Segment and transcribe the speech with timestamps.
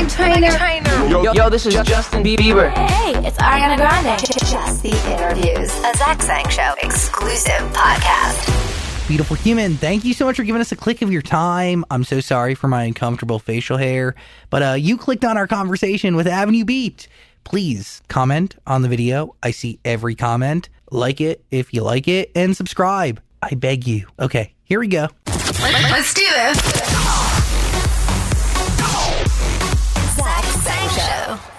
[0.00, 1.08] Hey, what up, it's Meghan Trainor.
[1.10, 2.70] Yo, yo, this is Justin Bieber.
[2.70, 4.18] Hey, it's Ariana Grande.
[4.18, 9.08] Just the interviews, a Zach Sang Show exclusive podcast.
[9.08, 11.84] Beautiful human, thank you so much for giving us a click of your time.
[11.90, 14.14] I'm so sorry for my uncomfortable facial hair,
[14.48, 17.06] but uh, you clicked on our conversation with Avenue Beat.
[17.44, 19.36] Please comment on the video.
[19.42, 20.70] I see every comment.
[20.90, 23.20] Like it if you like it, and subscribe.
[23.42, 24.06] I beg you.
[24.18, 25.08] Okay, here we go.
[25.26, 27.29] Let's do this.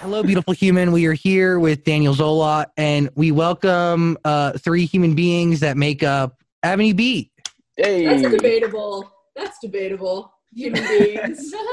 [0.01, 0.91] Hello, beautiful human.
[0.91, 6.01] We are here with Daniel Zola, and we welcome uh, three human beings that make
[6.01, 7.31] up Avenue B.
[7.77, 8.05] Hey.
[8.05, 9.11] That's debatable.
[9.35, 10.33] That's debatable.
[10.55, 11.53] Human beings.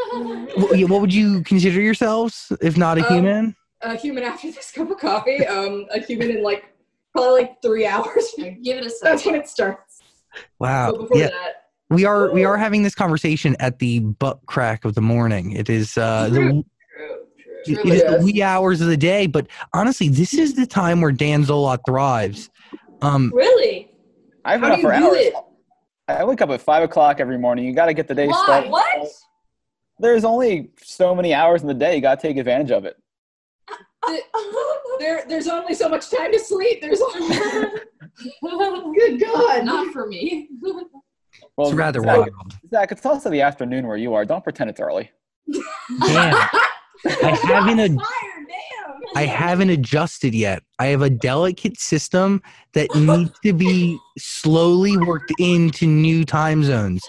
[0.57, 3.57] What, what would you consider yourselves if not a Um, human?
[3.83, 5.47] a human after this cup of coffee.
[5.47, 6.65] Um, a human in like
[7.15, 8.25] probably like three hours.
[8.37, 8.99] Give it a second.
[9.03, 9.33] That's second.
[9.33, 10.01] when it starts.
[10.59, 10.93] Wow.
[10.93, 11.53] But before Yeah, that,
[11.91, 15.53] we are we are having this conversation at the butt crack of the morning.
[15.53, 16.65] It is uh, the true,
[17.67, 17.91] it true.
[17.93, 21.45] is the wee hours of the day, but honestly, this is the time where Dan
[21.45, 22.51] Zolot thrives.
[23.03, 23.91] Um, Really?
[24.45, 25.27] I've How been do up you for do hours.
[25.27, 25.35] it?
[26.09, 27.65] I wake up at five o'clock every morning.
[27.67, 28.43] You got to get the day Why?
[28.45, 28.71] started.
[28.71, 29.09] What?
[29.99, 31.97] There's only so many hours in the day.
[31.97, 32.97] You got to take advantage of it.
[34.99, 36.81] There, there's only so much time to sleep.
[36.81, 37.37] There's only.
[38.95, 39.65] Good God.
[39.65, 40.49] Not for me.
[41.57, 42.57] Well, it's rather Zach, wild.
[42.71, 44.25] Zach, it's also the afternoon where you are.
[44.25, 45.11] Don't pretend it's early.
[46.07, 46.35] Dan,
[47.07, 49.03] I haven't a, Fire, damn.
[49.17, 50.63] I haven't adjusted yet.
[50.79, 52.43] I have a delicate system
[52.73, 57.03] that needs to be slowly worked into new time zones.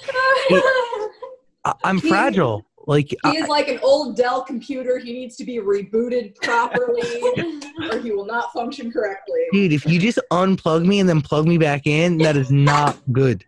[1.65, 2.65] I, I'm He- fragile.
[2.87, 4.97] Like He I, is like an old Dell computer.
[4.97, 7.01] He needs to be rebooted properly,
[7.91, 9.41] or he will not function correctly.
[9.51, 12.97] dude, if you just unplug me and then plug me back in, that is not
[13.11, 13.45] good.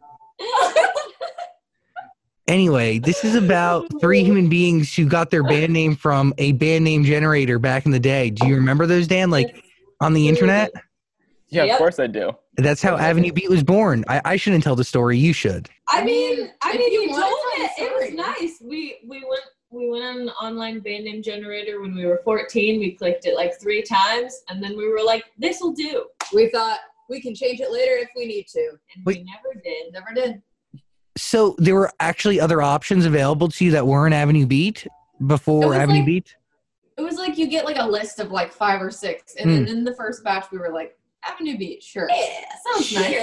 [2.51, 6.83] Anyway, this is about three human beings who got their band name from a band
[6.83, 8.29] name generator back in the day.
[8.29, 9.31] Do you remember those, Dan?
[9.31, 9.63] Like
[10.01, 10.73] on the internet?
[11.47, 11.71] Yeah, Yep.
[11.73, 12.33] of course I do.
[12.57, 14.03] That's how Avenue Beat was born.
[14.09, 15.17] I, I shouldn't tell the story.
[15.17, 15.69] You should.
[15.87, 17.71] I mean, I mean, you you told it.
[17.77, 18.61] It was nice.
[18.61, 22.81] We we went we went on an online band name generator when we were 14.
[22.81, 26.49] We clicked it like three times, and then we were like, "This will do," We
[26.49, 26.79] thought
[27.09, 28.71] we can change it later if we need to.
[28.95, 29.19] and Wait.
[29.19, 29.93] we never did.
[29.93, 30.41] Never did.
[31.17, 34.87] So there were actually other options available to you that weren't Avenue Beat
[35.27, 36.35] before Avenue like- Beat?
[36.97, 39.67] It was like you get like a list of like five or six, and then
[39.67, 43.13] in the first batch we were like, "Avenue Beat, sure, Yeah, sounds nice,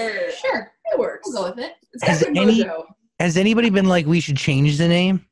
[0.41, 1.29] sure, It works.
[1.31, 2.85] we'll go with it." It's got Has good any- mojo.
[3.21, 5.25] Has anybody been like, we should change the name?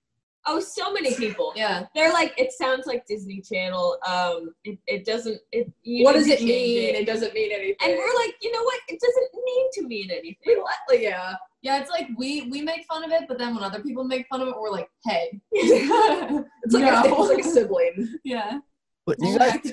[0.48, 1.52] Oh, so many people.
[1.56, 1.86] Yeah.
[1.94, 3.98] They're like, it sounds like Disney Channel.
[4.06, 5.40] Um, it, it doesn't.
[5.50, 5.70] It.
[5.82, 6.94] You What does it mean?
[6.94, 6.94] it.
[7.00, 7.76] It doesn't mean anything.
[7.82, 8.80] And we're like, you know what?
[8.88, 10.36] It doesn't mean to mean anything.
[10.46, 10.56] we
[10.90, 11.34] let, yeah.
[11.66, 14.28] Yeah, it's like we we make fun of it, but then when other people make
[14.28, 15.40] fun of it, we're like, hey.
[15.52, 17.22] It's like, a, No.
[17.22, 18.18] it's like a sibling.
[18.24, 18.60] yeah.
[19.04, 19.72] But- Do you guys, do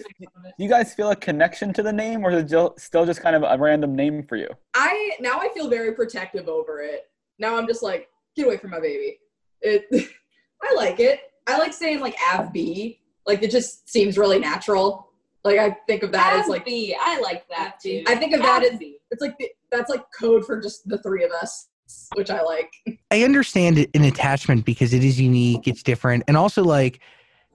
[0.57, 3.43] you guys feel a connection to the name, or is it still just kind of
[3.43, 4.47] a random name for you?
[4.73, 7.11] I now I feel very protective over it.
[7.37, 9.19] Now I'm just like, get away from my baby.
[9.61, 9.85] It.
[10.63, 11.19] I like it.
[11.45, 13.01] I like saying like Av B.
[13.27, 15.09] Like it just seems really natural.
[15.43, 16.95] Like I think of that as like B.
[16.99, 18.03] I like that too.
[18.07, 18.97] I think of that as Abby.
[19.11, 21.67] it's like the, that's like code for just the three of us,
[22.15, 22.71] which I like.
[23.11, 26.99] I understand an attachment because it is unique, it's different, and also like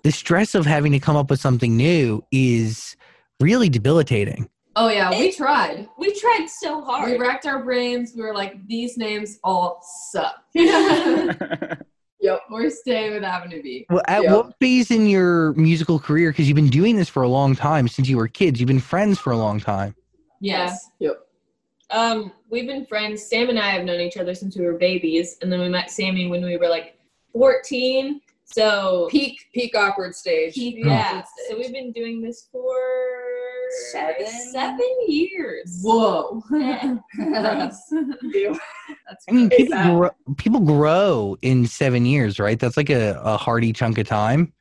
[0.02, 2.96] the stress of having to come up with something new is
[3.40, 4.48] really debilitating.
[4.76, 5.88] Oh yeah, we tried.
[5.98, 7.10] We tried so hard.
[7.10, 8.12] We racked our brains.
[8.14, 9.80] We were like, these names all
[10.12, 10.36] suck.
[12.20, 12.40] Yep.
[12.50, 13.86] We're staying with Avenue B.
[13.88, 14.34] Well, at Yeah.
[14.34, 16.30] what phase in your musical career?
[16.30, 18.58] Because you've been doing this for a long time since you were kids.
[18.58, 19.94] You've been friends for a long time.
[20.40, 20.90] Yes.
[20.98, 21.16] Yep.
[21.90, 23.24] Um, we've been friends.
[23.24, 25.90] Sam and I have known each other since we were babies, and then we met
[25.90, 26.98] Sammy when we were like
[27.32, 28.20] 14.
[28.44, 30.56] So Peak peak awkward stage.
[30.56, 32.74] yeah, so we've been doing this for
[33.92, 34.26] Seven?
[34.52, 35.80] seven years.
[35.82, 36.42] Whoa.
[36.52, 36.96] Yeah.
[37.14, 37.78] Gross.
[38.22, 38.58] Ew.
[39.06, 42.58] That's I mean, people grow, people grow in seven years, right?
[42.58, 44.54] That's like a, a hearty chunk of time.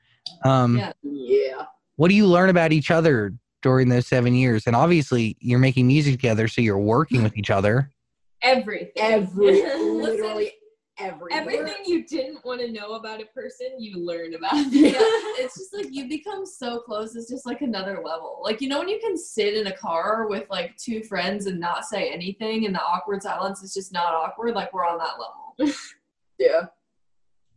[0.43, 0.91] Um, Yeah.
[1.03, 1.65] Yeah.
[1.95, 4.67] What do you learn about each other during those seven years?
[4.67, 7.91] And obviously, you're making music together, so you're working with each other.
[8.41, 8.91] Everything.
[8.97, 10.51] Every Listen, literally
[10.99, 11.39] everything.
[11.39, 14.53] Everything you didn't want to know about a person, you learn about.
[14.71, 14.99] yeah,
[15.39, 17.15] it's just like you become so close.
[17.15, 18.39] It's just like another level.
[18.43, 21.59] Like you know when you can sit in a car with like two friends and
[21.59, 24.55] not say anything, and the awkward silence is just not awkward.
[24.55, 25.75] Like we're on that level.
[26.39, 26.67] Yeah.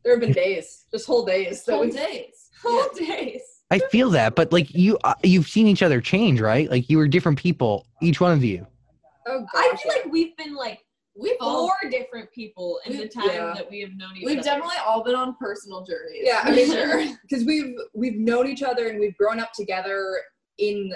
[0.03, 2.49] There have been days, just whole days Whole days.
[2.63, 3.43] Whole days.
[3.71, 6.71] I feel that, but like you, uh, you've seen each other change, right?
[6.71, 8.67] Like you were different people, each one of you.
[9.27, 10.81] Oh I feel like we've been like
[11.21, 13.53] We've all four different people in the time yeah.
[13.55, 14.35] that we have known each other.
[14.35, 16.23] we've definitely all been on personal journeys.
[16.23, 17.17] Yeah, I for mean, sure.
[17.29, 20.21] because we've we've known each other and we've grown up together
[20.59, 20.93] in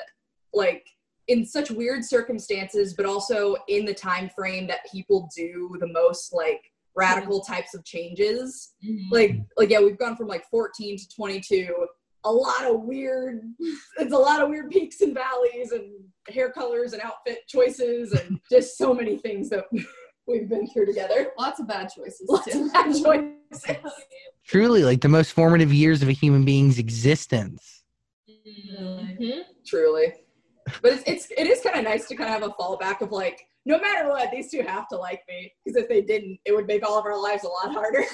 [0.53, 0.87] like
[1.29, 6.32] in such weird circumstances, but also in the time frame that people do the most
[6.32, 6.62] like
[6.94, 8.75] radical types of changes.
[8.87, 9.11] Mhm.
[9.11, 11.87] Like like yeah, we've gone from like 14 to 22.
[12.25, 13.43] A lot of weird.
[13.99, 15.93] It's a lot of weird peaks and valleys and
[16.29, 19.65] hair colors and outfit choices and just so many things that
[20.26, 21.29] we've been through together.
[21.38, 22.65] Lots of bad choices Lots too.
[22.67, 22.94] of bad
[23.53, 23.93] choices.
[24.47, 27.82] Truly, like the most formative years of a human being's existence.
[28.47, 29.43] Mhm.
[29.67, 30.12] truly
[30.82, 33.11] but it's, it's it is kind of nice to kind of have a fallback of
[33.12, 36.53] like no matter what these two have to like me because if they didn't it
[36.55, 38.05] would make all of our lives a lot harder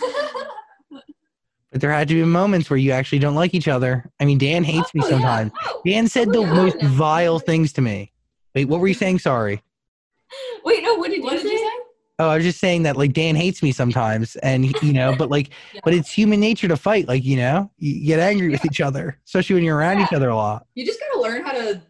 [1.73, 4.11] But there had to be moments where you actually don't like each other.
[4.19, 5.11] I mean, Dan hates me Oh, yeah.
[5.15, 5.53] sometimes.
[5.67, 5.83] Oh.
[5.87, 6.53] Dan said Oh, the yeah.
[6.55, 8.13] most vile things to me.
[8.55, 9.21] Wait, what were you saying?
[9.21, 9.63] Sorry.
[10.65, 11.53] Wait, no, what did What you did say?
[11.53, 11.75] you say?
[12.19, 15.31] Oh, I was just saying that like Dan hates me sometimes, and you know, but
[15.31, 15.51] like,
[15.85, 17.09] but it's human nature to fight.
[17.09, 20.29] Like, you know, you get angry with each other, especially when you're around each other
[20.29, 20.67] a lot.
[20.75, 21.81] you just gotta learn how to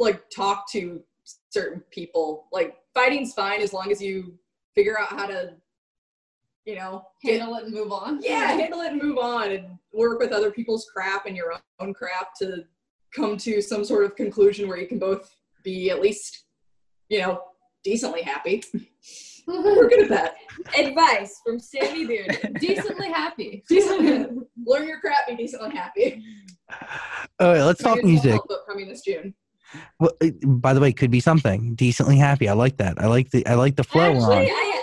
[0.00, 1.00] like talk to
[1.50, 4.34] certain people like fighting's fine as long as you
[4.74, 5.52] figure out how to
[6.64, 8.20] you know get- Handle it and move on.
[8.22, 11.92] yeah handle it and move on and work with other people's crap and your own
[11.94, 12.64] crap to
[13.14, 16.44] come to some sort of conclusion where you can both be at least
[17.08, 17.42] you know
[17.84, 18.62] decently happy
[19.46, 20.34] we're good at that
[20.78, 22.56] Advice from Sammy Beard.
[22.58, 23.62] Decently happy.
[23.68, 24.26] decently
[24.64, 26.22] learn your crap be decently happy
[27.38, 28.40] All right, let's talk Maybe it's a music.
[28.66, 29.34] coming this june
[30.00, 30.12] Well,
[30.46, 32.48] by the way, it could be something decently happy.
[32.48, 32.94] I like that.
[33.02, 34.32] I like the I like the flow actually, on.
[34.32, 34.73] I actually like that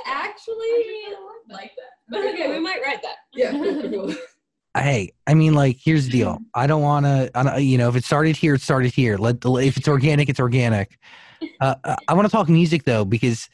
[2.14, 3.16] Okay, we might write that.
[3.34, 4.14] yeah.
[4.78, 6.40] Hey, I mean, like, here's the deal.
[6.56, 9.18] I don't want to, you know, if it started here, it started here.
[9.18, 10.98] Let if it's organic, it's organic.
[11.60, 13.50] Uh, uh, I want to talk music though because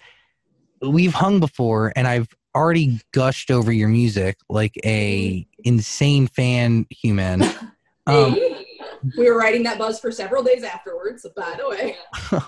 [0.79, 7.43] we've hung before, and I've already gushed over your music like a insane fan human.
[8.09, 8.56] Um, Hey.
[9.17, 11.95] We were writing that buzz for several days afterwards by the way.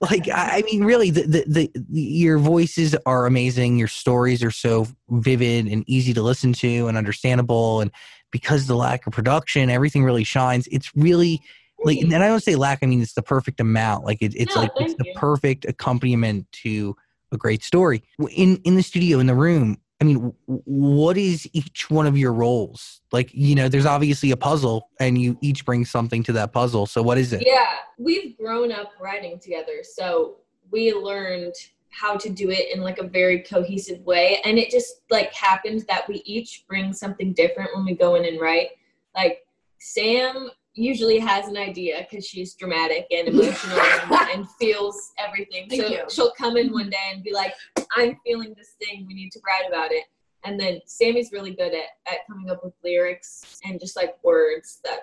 [0.00, 3.76] Like I, mean really the, the, the your voices are amazing.
[3.76, 7.80] Your stories are so vivid and easy to listen to and understandable.
[7.80, 7.90] And
[8.30, 10.68] because of the lack of production everything really shines.
[10.70, 11.40] It's really
[11.82, 14.04] like and i don't say lack i mean it's the perfect amount.
[14.04, 15.14] Like it, it's No, like it's thank the you.
[15.16, 16.96] perfect accompaniment to
[17.32, 18.02] a great story.
[18.34, 22.32] In in the studio in the room i mean what is each one of your
[22.32, 23.00] roles?
[23.12, 26.86] Like you know there's obviously a puzzle and you each bring something to that puzzle.
[26.86, 27.42] So what is it?
[27.46, 30.36] Yeah, we've grown up writing together, so
[30.70, 31.54] we learned
[31.90, 35.84] how to do it in like a very cohesive way, and it just like happened
[35.88, 38.70] that we each bring something different when we go in and write.
[39.14, 39.44] Like
[39.78, 45.68] Sam usually has an idea because she's dramatic and emotional and, and feels everything.
[45.68, 46.04] Thank so you.
[46.08, 47.54] she'll come in one day and be like,
[47.96, 49.06] "I'm feeling this thing.
[49.06, 50.04] We need to write about it."
[50.44, 54.80] And then Sammy's really good at, at coming up with lyrics and just like words
[54.84, 55.00] that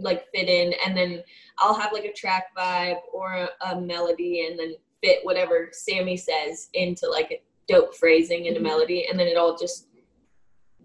[0.00, 1.22] like fit in and then
[1.58, 6.16] I'll have like a track vibe or a, a melody and then fit whatever Sammy
[6.16, 8.68] says into like a dope phrasing and a mm-hmm.
[8.68, 9.87] melody and then it all just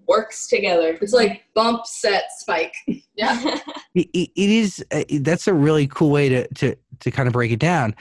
[0.07, 0.97] works together.
[1.01, 2.73] it's like bump set spike
[3.15, 3.59] Yeah.
[3.95, 7.33] it, it it is uh, that's a really cool way to to to kind of
[7.33, 7.95] break it down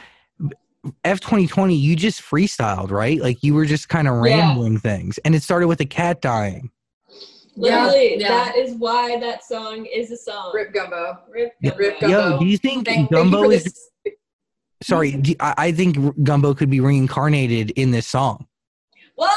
[1.04, 4.38] f 2020 you just freestyled right like you were just kind of Yeah.
[4.48, 6.70] rambling things and it started with a cat dying
[7.54, 8.28] Literally, Yeah.
[8.28, 10.52] that is why that song is a song.
[10.54, 11.76] rip gumbo Rip Gumbo.
[11.76, 12.30] Rip Gumbo.
[12.30, 13.88] yo do you think Thank- thank you gumbo is this.
[14.82, 18.46] sorry do, I, I think gumbo could be reincarnated in this song
[19.16, 19.28] Whoa!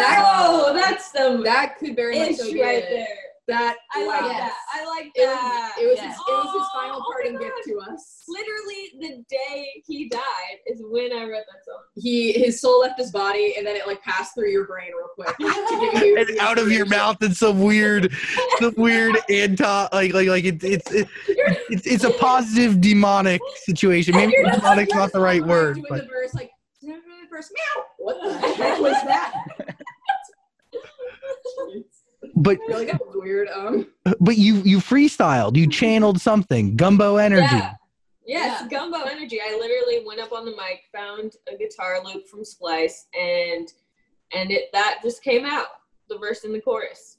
[0.00, 3.06] That- oh, that's the that could very much so be right there.
[3.48, 4.28] that I like wow.
[4.28, 4.54] that.
[4.74, 5.74] I like it was, that.
[5.80, 6.06] it was, Yes.
[6.06, 10.08] his, it was his Oh, final oh parting gift to us literally the day he
[10.08, 10.22] died
[10.66, 11.82] is when I wrote that song.
[11.96, 15.08] He his soul left his body, and then it like passed through your brain real
[15.16, 18.12] quick to give you And out of your mouth in some weird,
[18.60, 24.14] some weird anti, like like like it, it's it, it's it's a positive demonic situation.
[24.14, 26.50] Maybe You're demonic's like, not the right word, Doing but the verse like
[27.30, 27.84] verse meow.
[27.98, 29.32] What the heck was that?
[32.36, 33.48] but You're like weird.
[33.48, 33.86] Um,
[34.20, 37.42] but you you freestyled, you channeled something, gumbo energy.
[37.54, 37.74] Yeah.
[38.26, 38.68] Yes, Yeah.
[38.68, 39.40] gumbo energy.
[39.42, 43.72] I literally went up on the mic, found a guitar loop from Splice, and
[44.32, 45.66] and it that just came out.
[46.08, 47.18] The verse and the chorus.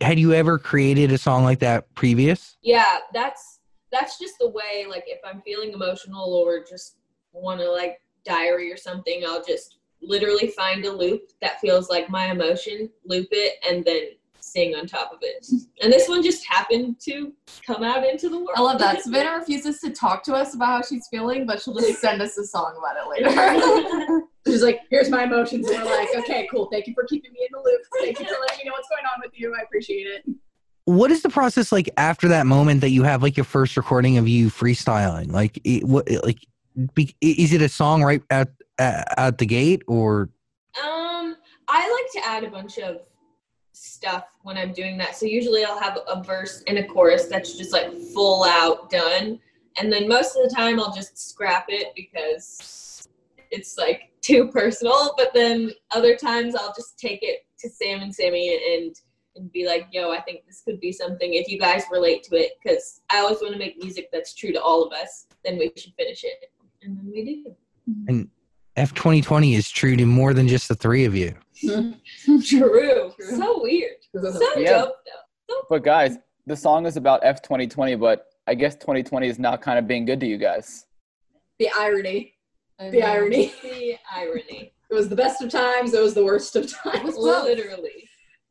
[0.00, 2.56] Had you ever created a song like that previous?
[2.62, 3.60] Yeah, that's
[3.92, 4.86] that's just the way.
[4.88, 6.96] Like if I'm feeling emotional or just
[7.32, 12.08] want to like diary or something, I'll just literally find a loop that feels like
[12.08, 14.10] my emotion, loop it, and then
[14.50, 15.46] sing on top of it.
[15.82, 17.32] And this one just happened to
[17.66, 18.50] come out into the world.
[18.56, 19.02] I love that.
[19.02, 22.36] Savannah refuses to talk to us about how she's feeling, but she'll just send us
[22.38, 24.22] a song about it later.
[24.46, 26.68] she's like, here's my emotions, and we're like, okay, cool.
[26.70, 27.80] Thank you for keeping me in the loop.
[28.00, 29.54] Thank you for letting me know what's going on with you.
[29.54, 30.24] I appreciate it.
[30.86, 34.18] What is the process like after that moment that you have like your first recording
[34.18, 35.30] of you freestyling?
[35.30, 36.38] Like it, what like
[36.94, 38.48] be, is it a song right at
[38.80, 40.30] at the gate or?
[40.82, 41.36] Um,
[41.68, 43.02] I like to add a bunch of
[43.72, 45.16] stuff when I'm doing that.
[45.16, 49.38] So usually I'll have a verse and a chorus that's just like full out done.
[49.78, 53.08] And then most of the time I'll just scrap it because
[53.50, 55.14] it's like too personal.
[55.16, 58.96] But then other times I'll just take it to Sam and Sammy and
[59.36, 62.36] and be like, yo, I think this could be something if you guys relate to
[62.36, 65.56] it, because I always want to make music that's true to all of us, then
[65.56, 66.50] we should finish it.
[66.82, 67.54] And then we do.
[67.88, 68.08] Mm-hmm.
[68.08, 68.30] And
[68.76, 71.34] F2020 is true to more than just the three of you.
[71.58, 71.94] true.
[72.42, 73.12] true.
[73.18, 73.96] So weird.
[74.14, 74.70] So yeah.
[74.70, 74.94] dope,
[75.48, 75.62] though.
[75.68, 79.86] But guys, the song is about F2020, but I guess 2020 is not kind of
[79.86, 80.86] being good to you guys.
[81.58, 82.34] The irony.
[82.78, 83.52] The irony.
[83.62, 84.72] The irony.
[84.90, 85.92] it was the best of times.
[85.92, 87.16] It was the worst of times.
[87.18, 88.08] literally.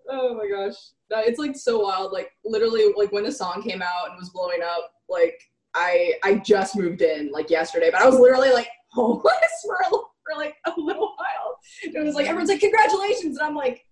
[0.10, 0.76] Oh my gosh.
[1.12, 2.12] It's like so wild.
[2.12, 5.40] Like literally, like when the song came out and was blowing up, like
[5.74, 9.34] I I just moved in like yesterday, but I was literally like homeless
[9.66, 9.90] for a
[12.10, 13.86] was like everyone's like congratulations and I'm like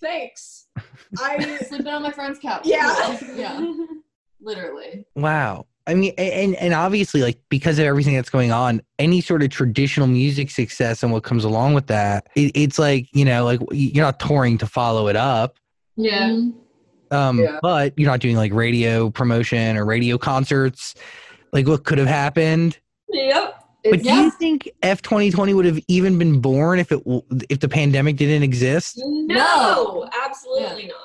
[0.00, 0.66] thanks.
[1.20, 2.62] I Sleeping on my friend's couch.
[2.64, 3.18] Yeah.
[3.34, 3.74] Yeah.
[4.40, 5.06] Literally.
[5.16, 5.66] Wow.
[5.86, 9.50] I mean, and and obviously, like because of everything that's going on, any sort of
[9.50, 13.60] traditional music success and what comes along with that, it, it's like you know, like
[13.70, 15.58] you're not touring to follow it up,
[15.96, 16.28] Yeah.
[16.30, 16.54] Mhm.
[17.10, 17.58] um, Yeah.
[17.62, 20.94] but you're not doing like radio promotion or radio concerts.
[21.52, 22.78] Like what could have happened?
[23.10, 23.63] Yep.
[23.84, 27.00] But it's, do you think F 2020 would have even been born if it
[27.50, 28.94] if the pandemic didn't exist?
[28.98, 30.08] No, No.
[30.24, 30.96] absolutely not.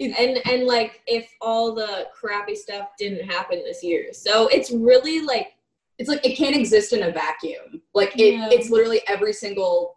[0.00, 4.12] It- And and like if all the crappy stuff didn't happen this year.
[4.12, 5.54] So it's really like
[5.98, 7.80] it's like it can't exist in a vacuum.
[7.94, 8.48] Like it, Yeah.
[8.50, 9.94] it's literally every single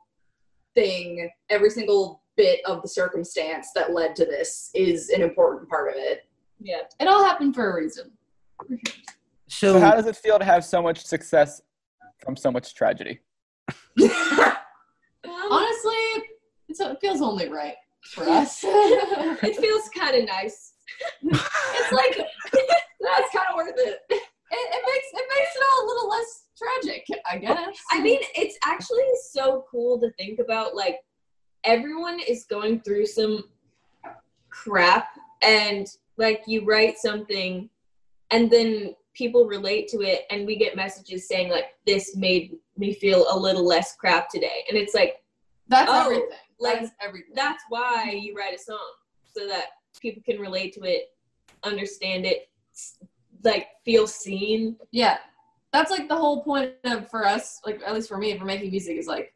[0.75, 5.89] thing, every single bit of the circumstance that led to this is an important part
[5.89, 6.25] of it.
[6.61, 6.81] yeah.
[6.99, 8.11] It all happened for a reason.
[9.47, 11.61] So, So how does it feel to have so much success
[12.19, 13.19] from so much tragedy?
[13.99, 14.13] Honestly,
[16.67, 17.75] it's, it feels only right
[18.13, 18.59] for us.
[18.63, 20.73] it feels kind of nice.
[21.23, 22.17] it's like
[22.99, 23.99] That's kind of worth it.
[24.09, 24.21] it,
[24.51, 27.77] it makes it makes it all a little less tragic, I guess.
[27.91, 30.75] I mean, it's actually so cool to think about.
[30.75, 30.97] Like,
[31.63, 33.43] everyone is going through some
[34.49, 35.09] crap,
[35.41, 37.69] and like, you write something,
[38.31, 42.93] and then people relate to it, and we get messages saying, like, this made me
[42.93, 44.63] feel a little less crap today.
[44.69, 45.15] And it's like,
[45.67, 46.29] that's oh, everything.
[46.59, 47.33] like, That's everything.
[47.35, 48.77] that's why you write a song,
[49.35, 49.65] so that
[50.01, 51.09] people can relate to it,
[51.63, 52.49] understand it,
[53.43, 54.77] like, feel seen.
[54.91, 55.17] yeah,
[55.73, 58.71] that's like the whole point of for us, like at least for me, for making
[58.71, 59.33] music is like,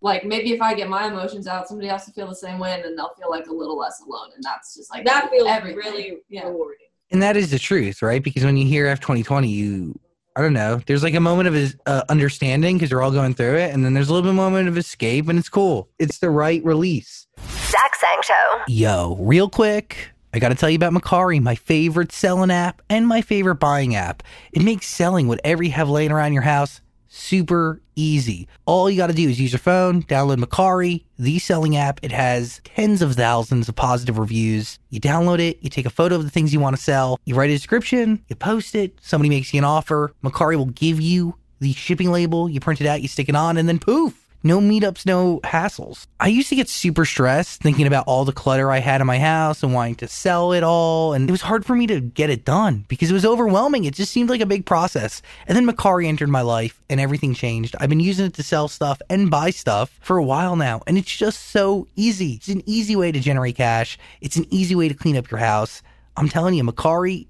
[0.00, 2.72] like maybe if I get my emotions out, somebody else will feel the same way,
[2.74, 5.48] and then they'll feel like a little less alone, and that's just like That feels
[5.48, 5.76] everything.
[5.78, 6.44] really yeah.
[6.46, 6.83] rewarding.
[7.14, 8.20] And that is the truth, right?
[8.20, 9.96] Because when you hear F 2020, you,
[10.34, 13.54] I don't know, there's like a moment of uh, understanding because we're all going through
[13.54, 15.88] it, and then there's a little bit moment of escape, and it's cool.
[16.00, 17.28] It's the right release.
[17.38, 18.62] Zach Sang Show.
[18.66, 23.06] Yo, real quick, I got to tell you about Mercari, my favorite selling app and
[23.06, 24.24] my favorite buying app.
[24.52, 26.80] It makes selling whatever you have laying around your house
[27.14, 28.48] super easy.
[28.66, 32.00] All you got to do is use your phone, download Mercari, the selling app.
[32.02, 34.78] It has tens of thousands of positive reviews.
[34.90, 37.34] You download it, you take a photo of the things you want to sell, you
[37.34, 40.12] write a description, you post it, somebody makes you an offer.
[40.24, 43.56] Mercari will give you the shipping label, you print it out, you stick it on,
[43.56, 44.23] and then poof.
[44.46, 46.06] No meetups, no hassles.
[46.20, 49.18] I used to get super stressed thinking about all the clutter I had in my
[49.18, 51.14] house and wanting to sell it all.
[51.14, 53.86] And it was hard for me to get it done because it was overwhelming.
[53.86, 55.22] It just seemed like a big process.
[55.46, 57.74] And then Mercari entered my life and everything changed.
[57.80, 60.82] I've been using it to sell stuff and buy stuff for a while now.
[60.86, 62.34] And it's just so easy.
[62.34, 65.40] It's an easy way to generate cash, it's an easy way to clean up your
[65.40, 65.80] house.
[66.18, 67.28] I'm telling you, Mercari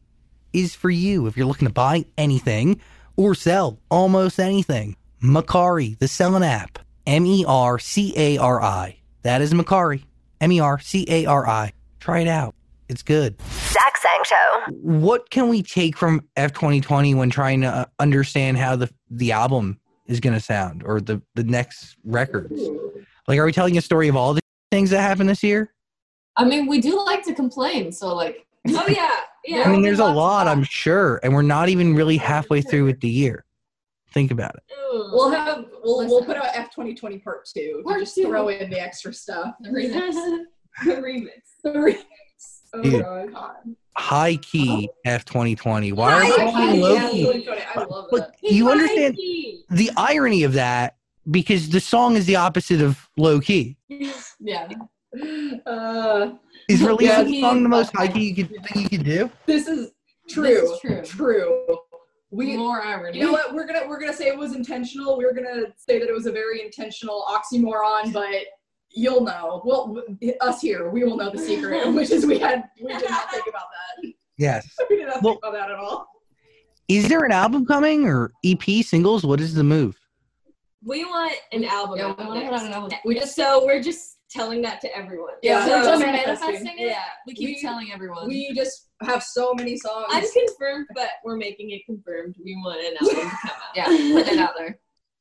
[0.52, 2.80] is for you if you're looking to buy anything
[3.14, 4.96] or sell almost anything.
[5.22, 6.83] Mercari, the selling app.
[7.06, 8.98] M E R C A R I.
[9.22, 10.04] That is Mercari.
[10.40, 11.72] M E R C A R I.
[12.00, 12.54] Try it out.
[12.88, 13.40] It's good.
[13.42, 14.72] Zach Sang Show.
[14.82, 18.90] What can we take from F twenty twenty when trying to uh, understand how the
[19.10, 22.60] the album is going to sound or the the next records?
[23.26, 25.72] Like, are we telling a story of all the things that happened this year?
[26.36, 28.46] I mean, we do like to complain, so like.
[28.66, 29.10] Oh yeah,
[29.44, 29.64] yeah.
[29.64, 30.48] I mean, there's a lot.
[30.48, 33.44] I'm sure, and we're not even really halfway through with the year.
[34.14, 34.62] Think about it.
[34.92, 37.82] We'll have we'll we'll put out F twenty twenty part two.
[37.84, 38.24] Part just two.
[38.24, 39.54] throw in the extra stuff.
[39.60, 40.14] The remix.
[40.84, 41.28] the remix.
[41.64, 42.04] The remix.
[42.72, 43.02] Oh Dude.
[43.32, 43.56] god.
[43.96, 45.92] High key F twenty twenty.
[45.92, 47.22] Why are High we key, low yeah, key?
[47.24, 47.62] 2020.
[47.76, 48.52] I love But that.
[48.52, 49.64] you understand Nike.
[49.70, 50.96] the irony of that
[51.30, 53.76] because the song is the opposite of low key.
[54.40, 54.68] Yeah.
[55.64, 56.32] Uh,
[56.68, 59.30] Is releasing he- a song the most high key you could thing you could do?
[59.46, 59.92] this is
[60.28, 60.44] true.
[60.44, 61.02] This is true.
[61.04, 61.78] True.
[62.34, 63.18] We More irony.
[63.18, 63.54] You know what?
[63.54, 65.16] We're gonna we're gonna say it was intentional.
[65.16, 68.46] We're gonna say that it was a very intentional oxymoron, but
[68.90, 69.62] you'll know.
[69.64, 73.08] Well, w- us here, we will know the secret, which is we had we did
[73.08, 73.66] not think about
[74.02, 74.12] that.
[74.36, 74.68] Yes.
[74.90, 76.08] We did not Well- think about that at all.
[76.88, 79.24] Is there an album coming or EP singles?
[79.24, 79.96] What is the move?
[80.84, 81.98] We want an album.
[81.98, 82.90] Yeah, we want an album.
[83.06, 85.34] We just So we're just telling that to everyone.
[85.42, 86.46] Yeah, so we're we're just just manifesting.
[86.48, 86.88] manifesting it.
[86.88, 87.02] Yeah.
[87.26, 88.26] We keep We- telling everyone.
[88.28, 90.06] we just have so many songs.
[90.10, 92.34] I'm confirmed, but we're making it confirmed.
[92.44, 93.62] We want an album to come out.
[93.76, 94.78] yeah, put it out there.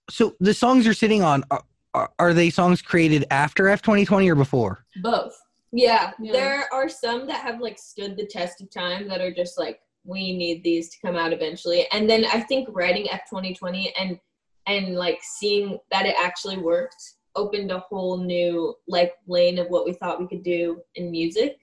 [0.10, 4.06] So the songs you're sitting on are, are, are they songs created after F twenty
[4.06, 4.86] twenty or before?
[5.02, 5.38] Both.
[5.72, 6.32] Yeah, Yeah.
[6.34, 9.80] there are some that have like stood the test of time that are just like
[10.06, 11.88] we need these to come out eventually.
[11.92, 14.20] And then I think writing F twenty twenty and
[14.68, 17.02] and like seeing that it actually worked
[17.36, 21.58] opened a whole new like lane of what we thought we could do in music.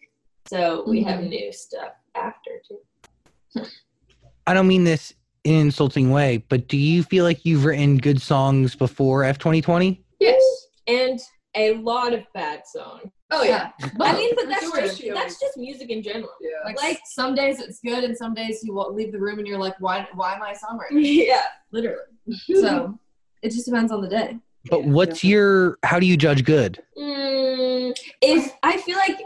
[0.49, 1.29] So we have mm-hmm.
[1.29, 3.65] new stuff after too.
[4.47, 7.99] I don't mean this in an insulting way, but do you feel like you've written
[7.99, 10.05] good songs before F twenty twenty?
[10.19, 10.43] Yes,
[10.87, 11.21] and
[11.55, 13.11] a lot of bad songs.
[13.31, 13.71] oh yeah.
[14.01, 14.81] I mean, but that's sure.
[14.81, 16.31] just that's just music in general.
[16.41, 16.51] Yeah.
[16.65, 19.49] Like, Like- some days it's good, and some days you won't leave the room and
[19.49, 20.07] you're like, why?
[20.15, 20.87] Why am I a songwriter?
[20.93, 21.43] yeah.
[21.71, 22.03] Literally.
[22.47, 22.99] So
[23.43, 24.39] it just depends on the day.
[24.69, 26.83] But Yeah, what's your how do you judge good?
[26.99, 29.21] Mm, if I feel like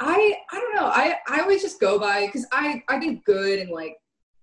[0.00, 0.86] I I don't know.
[0.86, 3.96] I I always just go by because I I think good and like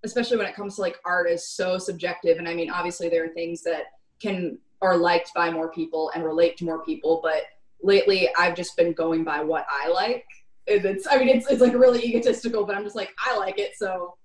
[0.03, 2.38] especially when it comes to like art is so subjective.
[2.38, 3.84] And I mean, obviously there are things that
[4.21, 7.21] can are liked by more people and relate to more people.
[7.23, 7.43] But
[7.82, 10.25] lately, I've just been going by what I like.
[10.67, 13.60] And it's I mean, it's it's like really egotistical, but I'm just like I like
[13.60, 14.15] it, so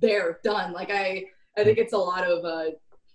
[0.00, 0.72] there, done.
[0.72, 2.70] Like I I think it's a lot of uh,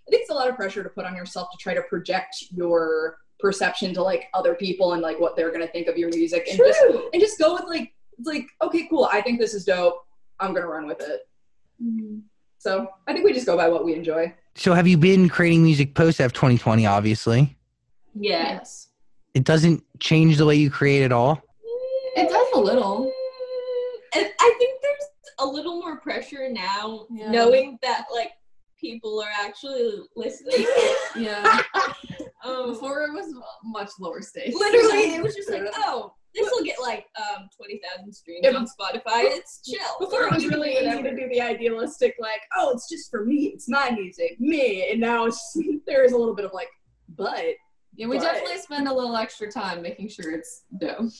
[0.06, 2.36] I think it's a lot of pressure to put on yourself to try to project
[2.54, 6.46] your perception to like other people and like what they're gonna think of your music
[6.48, 6.80] and just
[7.12, 10.06] and just go with like it's like okay cool i think this is dope
[10.40, 11.28] i'm gonna run with it
[11.82, 12.20] mm-hmm.
[12.56, 15.62] so i think we just go by what we enjoy So have you been creating
[15.62, 16.86] music post F twenty twenty?
[16.86, 17.56] Obviously.
[18.14, 18.88] Yes.
[19.34, 21.42] it doesn't change the way you create at all.
[22.16, 23.12] It does a little.
[24.14, 25.04] And I think there's
[25.40, 27.30] a little more pressure now, Yeah.
[27.30, 28.30] knowing that like
[28.80, 30.66] people are actually listening.
[31.16, 31.60] Yeah.
[32.44, 33.32] um, Before it was
[33.64, 34.54] much lower stakes.
[34.54, 38.50] literally, it was just like, oh, this will get like um twenty thousand streams Yeah,
[38.50, 39.24] on Spotify.
[39.32, 39.80] It's chill.
[39.98, 42.86] before it was We can do really easy to do the idealistic like oh it's
[42.90, 46.44] just for me it's my music me and now it's, there is a little bit
[46.44, 46.68] of like
[47.16, 47.54] but
[47.94, 51.10] Yeah, we But- definitely spend a little extra time making sure it's dope.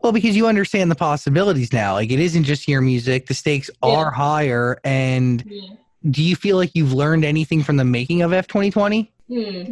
[0.00, 1.94] Well, because you understand the possibilities now.
[1.94, 4.78] Like it isn't just your music; the stakes are higher.
[4.84, 5.70] And Yeah.
[6.10, 9.12] Do you feel like you've learned anything from the making of F twenty twenty?
[9.28, 9.62] Hmm.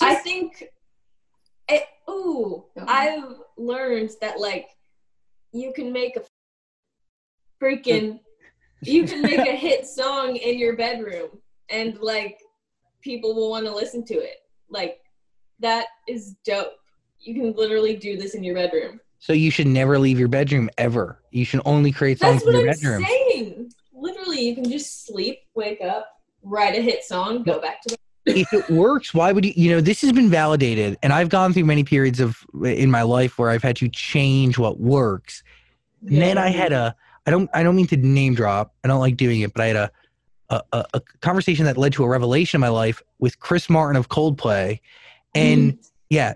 [0.00, 0.64] I think
[1.68, 2.88] it, ooh, Go ahead.
[2.88, 4.68] I've learned that like
[5.52, 6.22] you can make a
[7.62, 8.20] freaking
[8.82, 11.30] you can make a hit song in your bedroom
[11.70, 12.38] and like
[13.00, 14.36] people will want to listen to it.
[14.68, 14.98] Like
[15.60, 16.74] that is dope.
[17.18, 19.00] You can literally do this in your bedroom.
[19.18, 21.22] So you should never leave your bedroom ever.
[21.30, 23.04] You should only create songs That's in your I'm bedroom.
[23.04, 23.72] saying.
[24.36, 27.96] Literally, you can just sleep, wake up, write a hit song, go back to the
[28.26, 29.52] if it works, why would you?
[29.54, 33.02] You know, this has been validated, and I've gone through many periods of in my
[33.02, 35.44] life where I've had to change what works.
[36.02, 36.94] And then I had a.
[37.24, 37.48] I don't.
[37.54, 38.74] I don't mean to name drop.
[38.82, 39.90] I don't like doing it, but I had a
[40.50, 44.08] a, a, conversation that led to a revelation in my life with Chris Martin of
[44.08, 44.80] Coldplay,
[45.34, 45.90] and mm.
[46.10, 46.34] yeah,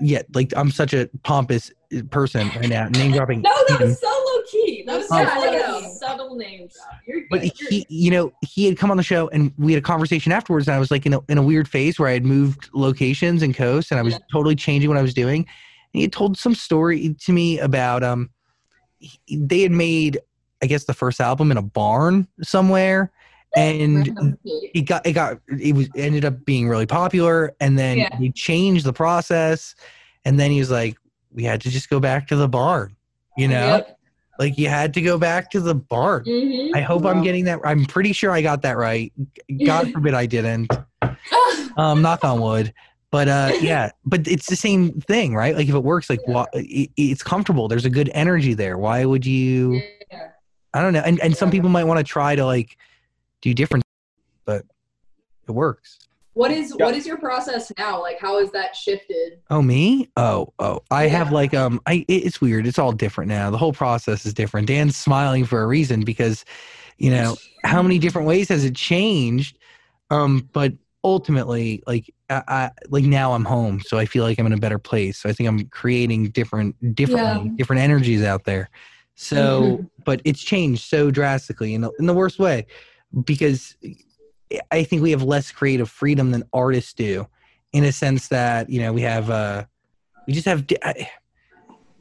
[0.00, 1.72] yeah, like I'm such a pompous
[2.10, 3.42] person right now, name dropping.
[3.42, 4.84] No, that was so key.
[4.86, 5.18] That was Oh.
[5.20, 6.76] yeah, like a subtle names.
[7.06, 9.84] You're but he, you know, he had come on the show and we had a
[9.86, 10.66] conversation afterwards.
[10.68, 13.42] And I was like in a, in a weird phase where I had moved locations
[13.42, 14.20] and coasts and I was Yeah.
[14.32, 15.40] totally changing what I was doing.
[15.40, 15.46] And
[15.92, 18.30] he had told some story to me about, um,
[18.98, 20.18] he- they had made,
[20.62, 23.10] I guess, the first album in a barn somewhere.
[23.54, 27.52] And it got, it got, it was, ended up being really popular.
[27.60, 28.16] And then Yeah.
[28.16, 29.74] he changed the process.
[30.24, 30.96] And then he was like,
[31.34, 32.96] we had to just go back to the barn,
[33.36, 33.98] you know, Yep.
[34.42, 36.24] Like you had to go back to the barn.
[36.24, 36.74] Mhm.
[36.74, 37.60] I hope I'm getting that.
[37.64, 39.12] I'm pretty sure I got that right.
[39.64, 40.70] God forbid I didn't.
[41.78, 42.74] Um, knock on wood.
[43.10, 45.56] But uh, yeah, but it's the same thing, right?
[45.56, 47.66] Like if it works, like why, it, it's comfortable.
[47.66, 48.76] There's a good energy there.
[48.76, 49.80] Why would you?
[50.10, 50.28] Yeah.
[50.74, 51.00] I don't know.
[51.00, 52.76] And and some people might want to try to like
[53.40, 53.84] do different,
[54.44, 54.64] but
[55.48, 55.98] it works.
[56.34, 58.00] What is what is your process now?
[58.00, 59.40] Like, how has that shifted?
[59.50, 60.10] Oh me?
[60.16, 60.80] Oh oh.
[60.90, 61.80] I have like um.
[61.86, 62.66] I it's weird.
[62.66, 63.50] It's all different now.
[63.50, 64.68] The whole process is different.
[64.68, 66.44] Dan's smiling for a reason because,
[66.96, 69.58] you know, how many different ways has it changed?
[70.10, 70.72] Um, but
[71.04, 74.58] ultimately, like I, I like now I'm home, so I feel like I'm in a
[74.58, 75.18] better place.
[75.18, 78.70] So I think I'm creating different differently, different energies out there.
[79.14, 82.66] So, but it's changed so drastically in the, in the worst way
[83.24, 83.76] because
[84.70, 87.26] I think we have less creative freedom than artists do,
[87.72, 89.64] in a sense that you know we have uh
[90.26, 90.64] we just have.
[90.84, 91.08] I,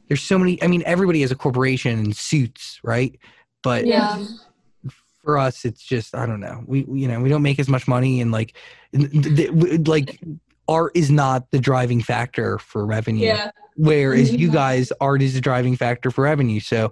[0.08, 0.62] there's so many.
[0.62, 3.18] I mean, everybody has a corporation and suits, right?
[3.64, 4.18] But Yeah.
[5.24, 7.88] for us it's just i don't know we you know we don't make as much
[7.88, 8.58] money and like
[8.92, 10.20] th- th- w- like
[10.68, 13.52] art is not the driving factor for revenue Yeah.
[13.76, 14.54] whereas you Mhm.
[14.54, 16.92] guys art is the driving factor for revenue so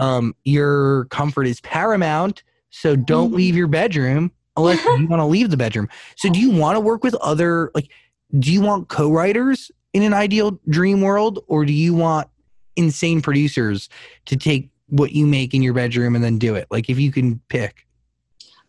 [0.00, 5.50] um your comfort is paramount so don't leave your bedroom unless you want to leave
[5.50, 5.88] the bedroom?
[6.16, 7.90] So do you want to work with other like
[8.38, 12.28] do you want co-writers in an ideal dream world or do you want
[12.76, 13.88] insane producers
[14.26, 16.66] to take what you make in your bedroom and then do it?
[16.70, 17.86] Like if you can pick.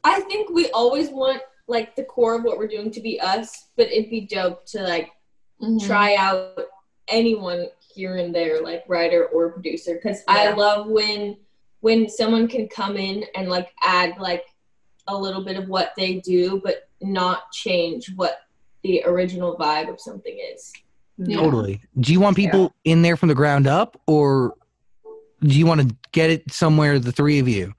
[0.04, 3.68] I think we always want like the core of what we're doing to be us,
[3.78, 5.12] but it'd be dope to like
[5.62, 5.86] Mhm.
[5.86, 6.60] try out
[7.08, 11.38] anyone here and there, like writer or producer, because I love when
[11.80, 14.46] when someone can come in and like add like
[15.08, 18.40] a little bit of what they do, but not change what
[18.84, 20.72] the original vibe of something is.
[21.20, 21.30] Mm-hmm.
[21.30, 21.38] Yeah.
[21.38, 24.56] totally do you want people in there from the ground up or
[25.42, 27.72] do you want to get it somewhere the three of you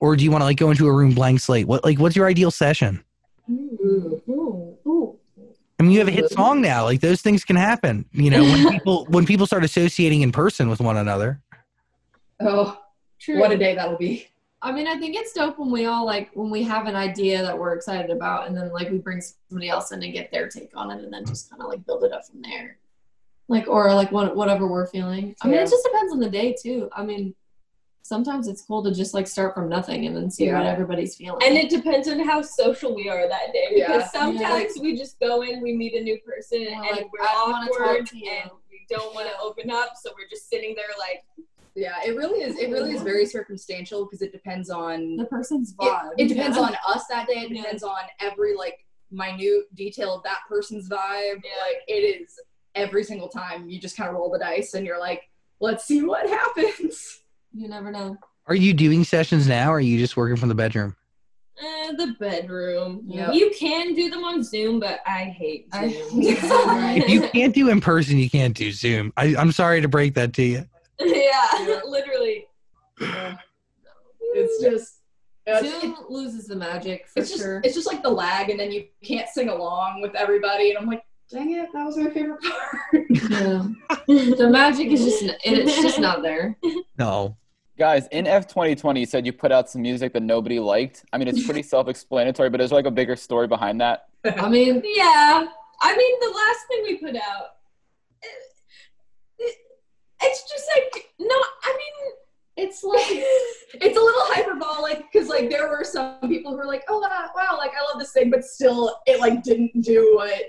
[0.00, 2.16] or do you want to like go into a room blank slate what like what's
[2.16, 3.04] your ideal session
[3.48, 5.18] Ooh, ooh, ooh.
[5.78, 8.42] i mean you have a hit song now like those things can happen you know
[8.42, 11.40] when people when people start associating in person with one another
[12.40, 12.76] Oh,
[13.20, 13.38] True.
[13.38, 14.26] what a day that'll be.
[14.64, 17.42] I mean, I think it's dope when we all like when we have an idea
[17.42, 20.48] that we're excited about, and then like we bring somebody else in and get their
[20.48, 22.78] take on it, and then just kind of like build it up from there.
[23.48, 25.34] Like or like what whatever we're feeling.
[25.42, 25.62] I mean, Yeah.
[25.64, 26.88] it just depends on the day too.
[26.92, 27.34] I mean,
[28.02, 31.40] sometimes it's cool to just like start from nothing and then see what everybody's feeling.
[31.44, 33.66] And it depends on how social we are that day.
[33.72, 33.96] Yeah.
[33.96, 37.20] Because sometimes we just go in, we meet a new person, We're and like, we're
[37.20, 40.48] "I don't wanna talk awkward, and we don't want to open up, so we're just
[40.48, 41.24] sitting there like,
[41.74, 42.58] Yeah, it really is.
[42.58, 46.10] It really is very circumstantial because it depends on the person's vibe.
[46.18, 46.64] it depends yeah.
[46.64, 47.40] on us that day.
[47.40, 47.62] It Yeah.
[47.62, 51.40] depends on every like minute detail of that person's vibe.
[51.44, 51.60] Yeah.
[51.62, 52.38] Like it is
[52.74, 55.22] every single time you just kind of roll the dice and you're like,
[55.60, 57.20] let's see what happens.
[57.54, 58.16] You never know.
[58.46, 60.96] are you doing sessions now or are you just working from the bedroom
[61.62, 63.02] eh, the bedroom.
[63.06, 63.34] Yep.
[63.34, 66.22] You can do them on Zoom, but I hate I Zoom.
[66.22, 66.52] hate Zoom,
[66.96, 70.14] if you can't do in person you can't do zoom I, i'm sorry to break
[70.14, 70.64] that to you
[71.00, 71.80] yeah, Yeah.
[71.86, 72.46] literally.
[74.34, 74.98] It's just
[75.46, 77.60] it's, Zoom loses the magic for it's just sure.
[77.64, 80.86] it's just like the lag and then you can't sing along with everybody and I'm
[80.86, 83.04] like, dang it, that was my favorite part.
[83.10, 83.64] yeah.
[84.06, 86.56] the magic is just n- it's just not there.
[86.98, 87.36] no
[87.78, 91.04] Guys, in F 2020, you said you put out some music that nobody liked.
[91.12, 94.08] I mean, it's pretty self explanatory, but is there like a bigger story behind that?
[94.24, 95.46] I mean, Yeah.
[95.80, 97.61] I mean, the last thing we put out, it- it-
[100.22, 102.12] it's just like, no, I mean,
[102.56, 106.84] it's like it's a little hyperbolic because like there were some people who were like,
[106.88, 110.42] oh wow, wow, like I love this thing, but still it like didn't do what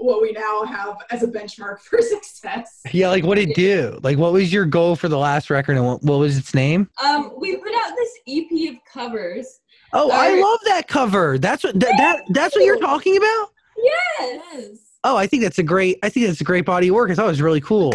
[0.00, 2.82] what we now have as a benchmark for success.
[2.92, 5.76] yeah like what did it do like what was your goal for the last record
[5.76, 9.58] and what, what was its name um, we put out this EP of covers.
[9.94, 13.48] oh i love that cover that's what that, that that's what you're talking about
[13.82, 14.78] Yes.
[15.04, 15.98] Oh, I think that's a great.
[16.02, 17.10] I think that's a great body of work.
[17.10, 17.94] I thought it was really cool.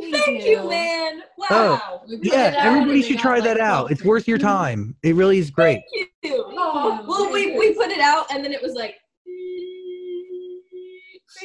[0.00, 1.22] Thank you, man.
[1.38, 2.02] Wow.
[2.08, 3.90] We put Yeah, everybody should try that like, out.
[3.90, 4.96] It's worth your time.
[5.02, 5.82] It really is great.
[5.94, 6.44] Thank you.
[6.48, 8.94] Oh, Oh, Well, we we put it out and then it was like.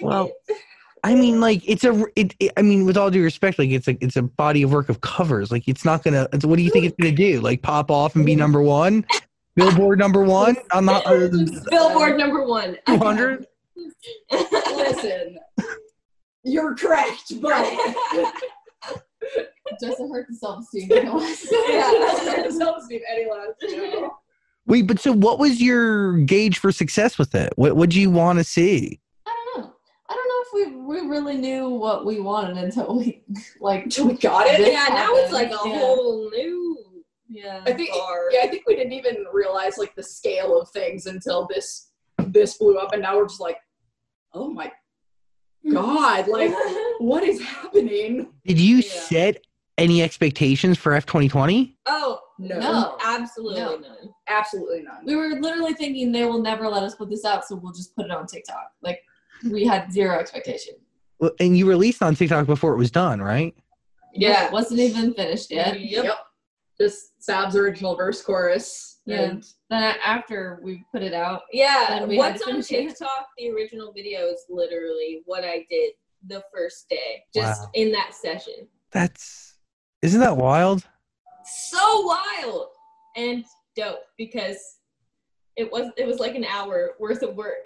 [0.01, 0.31] Well,
[1.03, 2.03] I mean, like it's a.
[2.15, 4.71] It, it- I mean, with all due respect, like it's a it's a body of
[4.71, 5.51] work of covers.
[5.51, 6.27] Like it's not gonna.
[6.33, 7.39] It's, what do you think it's gonna do?
[7.41, 9.05] Like pop off and be number one,
[9.55, 11.29] Billboard number one on the uh,
[11.69, 12.77] Billboard number one.
[12.87, 13.45] two hundred.
[14.31, 15.37] listen,
[16.45, 17.93] you're correct, but
[19.81, 20.89] Doesn't hurt the self esteem.
[20.91, 23.49] yeah, self-esteem any less.
[23.63, 24.15] No.
[24.67, 27.51] Wait, but so what was your gauge for success with it?
[27.55, 28.99] What would you want to see?
[29.25, 29.73] I don't know.
[30.09, 33.23] I don't know if we we really knew what we wanted until we
[33.59, 34.57] like Until we got it.
[34.57, 35.79] This yeah, now it's like a yeah.
[35.79, 36.77] whole new.
[37.27, 37.61] yeah.
[37.65, 38.29] I think bar.
[38.31, 41.89] yeah, I think we didn't even realize like the scale of things until this
[42.27, 43.57] this blew up, and now we're just like,
[44.33, 44.71] oh my
[45.71, 46.51] god, like
[46.99, 48.31] what is happening?
[48.45, 48.81] Did you Yeah.
[48.81, 49.37] set
[49.77, 51.77] any expectations for F twenty twenty?
[51.85, 52.97] oh No, No.
[53.03, 53.75] absolutely No.
[53.77, 54.09] none.
[54.27, 55.05] absolutely none.
[55.05, 57.95] we were literally thinking they will never let us put this out, so we'll just
[57.95, 58.71] put it on TikTok.
[58.81, 59.01] Like
[59.51, 60.75] we had zero expectation.
[61.19, 63.53] Well, And you released on TikTok before it was done, right?
[64.13, 64.47] Yeah.
[64.47, 65.79] It wasn't even finished yet.
[65.79, 66.15] Yep.
[66.79, 68.94] Just Sab's original verse chorus.
[69.05, 69.21] Yeah.
[69.21, 72.87] And Then after we put it out, Yeah, we what's on finish it.
[72.89, 75.91] TikTok, the original video is literally what I did
[76.27, 77.69] the first day, just Wow.
[77.75, 78.67] in that session.
[78.91, 79.53] That's
[80.01, 80.83] isn't that wild?
[81.45, 82.67] So wild
[83.15, 84.57] and dope because
[85.55, 87.65] it was it was like an hour worth of work.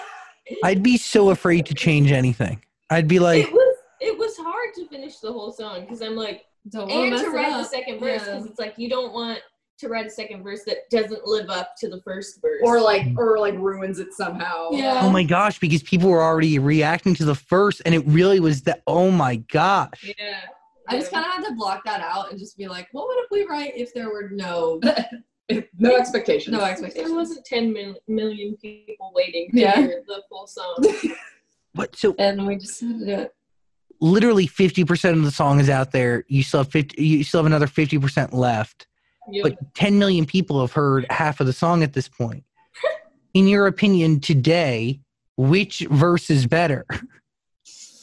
[0.64, 2.62] I'd be so afraid to change anything.
[2.90, 6.16] I'd be like, it was it was hard to finish the whole song because I'm
[6.16, 8.34] like, don't wanna and to it write the second verse Yeah.
[8.34, 9.38] because it's like you don't want
[9.82, 12.60] to write a second verse that doesn't live up to the first verse.
[12.64, 14.70] or like or like ruins it somehow.
[14.72, 15.00] Yeah.
[15.02, 18.62] oh my gosh, because people were already reacting to the first, and it really was
[18.62, 20.04] the Oh my gosh.
[20.18, 20.40] yeah,
[20.88, 23.18] I just kind of had to block that out and just be like, what would
[23.30, 24.80] we write if there were no
[25.78, 26.56] no expectations.
[26.56, 27.08] no expectations.
[27.08, 29.76] there wasn't 10 mil- million people waiting to Yeah.
[29.76, 30.76] hear the full song.
[31.74, 31.96] What?
[31.96, 33.34] So And we just had to do it.
[34.00, 36.22] literally fifty percent of the song is out there.
[36.28, 37.02] You still have fifty.
[37.02, 38.86] You still have another fifty percent left.
[39.30, 39.42] Yep.
[39.42, 42.44] But ten million people have heard half of the song at this point.
[43.34, 45.00] In your opinion, today,
[45.36, 46.84] which verse is better?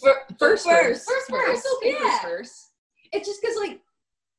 [0.01, 1.05] Fir- First verse.
[1.05, 1.59] First verse.
[1.59, 2.09] still think yeah.
[2.09, 2.69] first verse.
[3.11, 3.81] It's just because like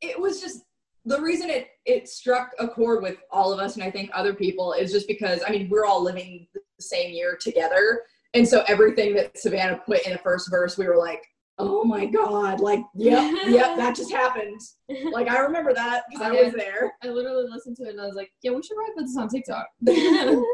[0.00, 0.62] it was just
[1.04, 4.34] the reason it it struck a chord with all of us and I think other
[4.34, 8.02] people is just because I mean we're all living the same year together,
[8.34, 11.22] and so everything that Savannah put in the first verse, we were like,
[11.60, 14.60] oh my god, like yep, yep, that just happened.
[15.12, 16.92] Like I remember that because I was there.
[17.02, 19.28] I literally listened to it and I was like, yeah, we should write this on
[19.28, 19.66] TikTok.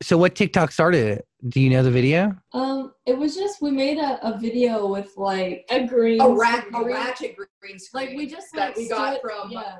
[0.00, 1.26] So what TikTok started it?
[1.48, 2.36] Do you know the video?
[2.52, 6.20] um, it was just we made a, a video with like A green.
[6.20, 9.22] A, rat, a Green- ratchet green screen like we just that like we got stood-
[9.28, 9.78] from yeah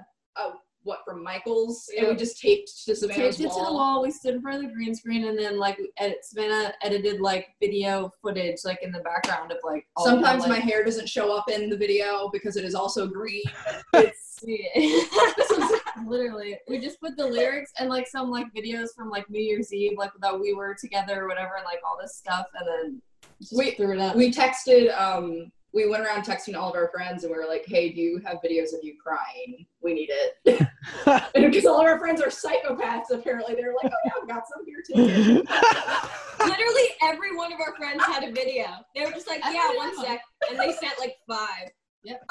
[0.88, 3.74] what from Michaels, and we just taped to taped Savannah's it to the wall.
[3.74, 4.02] wall.
[4.02, 7.20] We stood in front of the green screen and then like we edit, Savannah edited
[7.20, 11.08] like video footage like in the background of like all the, Sometimes my hair doesn't
[11.08, 13.42] show up in the video because it is also green.
[13.94, 14.38] It's
[16.06, 19.72] literally we just put the lyrics and like some like videos from like New Year's
[19.72, 23.02] Eve like that we were together or whatever and like all this stuff and then
[23.40, 24.14] just We- threw it up.
[24.14, 27.64] we texted um we went around texting all of our friends and we were like,
[27.64, 29.64] "Hey, do you have videos of you crying?
[29.80, 30.34] We need it."
[31.34, 34.64] because all of our friends are psychopaths, apparently they're like, "Oh yeah, I've got some
[34.66, 35.44] here too."
[36.40, 38.66] Literally every one of our friends had a video.
[38.94, 40.04] They were just like, yeah, one one.
[40.04, 40.20] sec.
[40.50, 41.70] And they sent like five.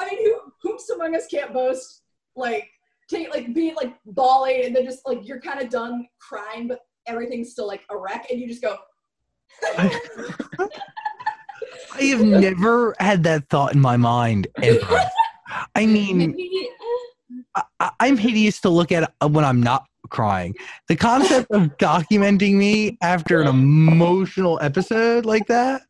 [0.00, 2.02] I mean, who whomst among us can't boast
[2.36, 2.68] like
[3.08, 6.80] take like being like bawling and then just like you're kind of done crying, but
[7.06, 8.76] everything's still like a wreck, and you just go,
[11.94, 15.00] I have never had that thought in my mind ever.
[15.74, 16.36] I mean,
[17.54, 20.54] I, I'm hideous to look at uh, when I'm not crying.
[20.88, 25.82] The concept of documenting me after an emotional episode like that,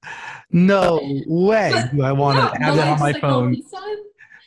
[0.50, 3.62] no way do I want No, to have the, that on my phone.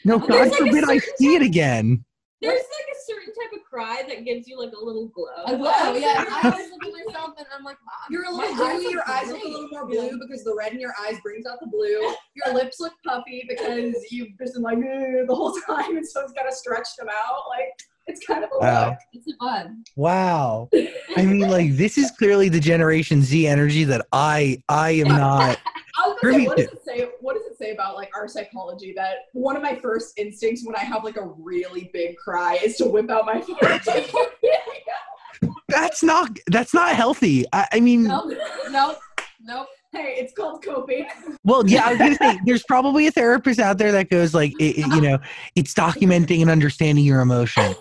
[0.04, 2.04] No, God forbid I see it again.
[2.42, 5.28] There's like a certain type of cry that gives you like a little glow.
[5.46, 6.26] A glow, yeah.
[6.28, 9.28] I always look at myself and I'm like, wow, You're a little eyes your eyes
[9.28, 12.16] look a little more blue because the red in your eyes brings out the blue.
[12.34, 16.34] Your lips look puffy because you've just been like the whole time, and so it's
[16.34, 17.44] kind of stretched them out.
[17.50, 17.70] Like
[18.08, 18.90] it's kind of a Wow.
[18.90, 18.98] look.
[19.14, 19.84] It's a fun.
[19.96, 20.70] Wow.
[21.18, 25.58] I mean, like this is clearly the Generation Z energy that I I am not.
[25.98, 27.10] I say, what does it say?
[27.20, 28.94] What does it say about like our psychology?
[28.96, 32.78] That one of my first instincts when I have like a really big cry is
[32.78, 34.04] to whip out my phone.
[35.68, 37.46] That's not that's not healthy.
[37.54, 38.34] I, I mean, Nope,
[38.72, 38.98] nope,
[39.42, 39.68] nope.
[39.94, 41.08] hey, it's called coping.
[41.46, 44.52] well, yeah, I was gonna say there's probably a therapist out there that goes like,
[44.60, 45.18] it, it- you know,
[45.56, 47.74] it's documenting and understanding your emotion.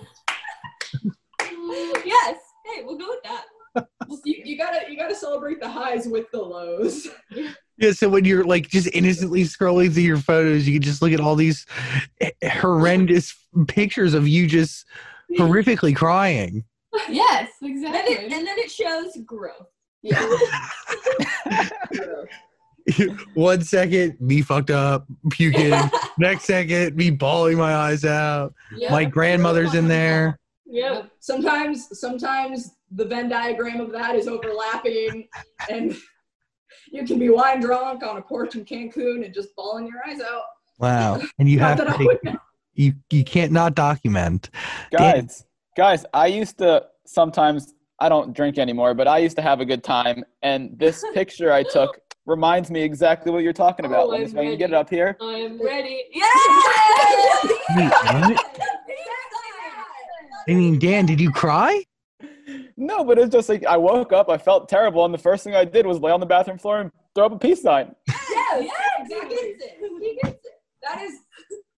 [2.04, 2.38] yes.
[2.66, 3.44] Hey, we'll go with that.
[4.24, 7.06] You, you, gotta you gotta celebrate the highs with the lows.
[7.78, 11.12] Yeah, so when you're like just innocently scrolling through your photos, you can just look
[11.12, 11.64] at all these
[12.44, 13.32] horrendous
[13.68, 14.84] pictures of you just
[15.38, 16.64] horrifically crying.
[17.08, 18.14] Yes, And, exactly.
[18.14, 19.68] it, and then it shows growth.
[20.02, 20.26] Yeah.
[23.34, 25.78] One second, me fucked up, puking.
[26.18, 28.54] Next second, me bawling my eyes out.
[28.76, 28.90] Yep.
[28.90, 30.39] My grandmother's in there.
[30.70, 31.10] Yep.
[31.18, 35.28] sometimes sometimes the Venn diagram of that is overlapping
[35.68, 35.96] and
[36.92, 40.20] you can be wine drunk on a porch in Cancun and just bawling your eyes
[40.20, 40.42] out.
[40.78, 41.20] Wow.
[41.38, 42.38] And you have to that I take, would
[42.74, 44.50] you you can't not document.
[44.90, 45.44] Guys,
[45.76, 49.64] guys, I used to sometimes I don't drink anymore, but I used to have a
[49.64, 50.24] good time.
[50.42, 54.04] And this picture I took reminds me exactly what you're talking oh, about.
[54.04, 55.16] Oh, Let me see if I can get it up here.
[55.20, 56.04] I'm ready.
[57.76, 58.40] Wait, what?
[60.50, 61.84] I mean, Dan, did you cry?
[62.76, 65.54] No, but it's just like I woke up, I felt terrible, and the first thing
[65.54, 67.94] I did was lay on the bathroom floor and throw up a peace sign.
[68.52, 68.68] Yeah, yeah,
[69.06, 69.78] he gets it.
[70.00, 70.52] He gets it.
[70.82, 71.12] That is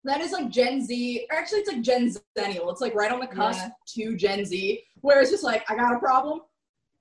[0.05, 2.09] that is like Gen Z, or actually it's like Gen
[2.39, 2.71] Zennial.
[2.73, 3.71] It's like right on the cusp Yeah.
[4.11, 6.41] to Gen Z, where it's just like, I got a problem.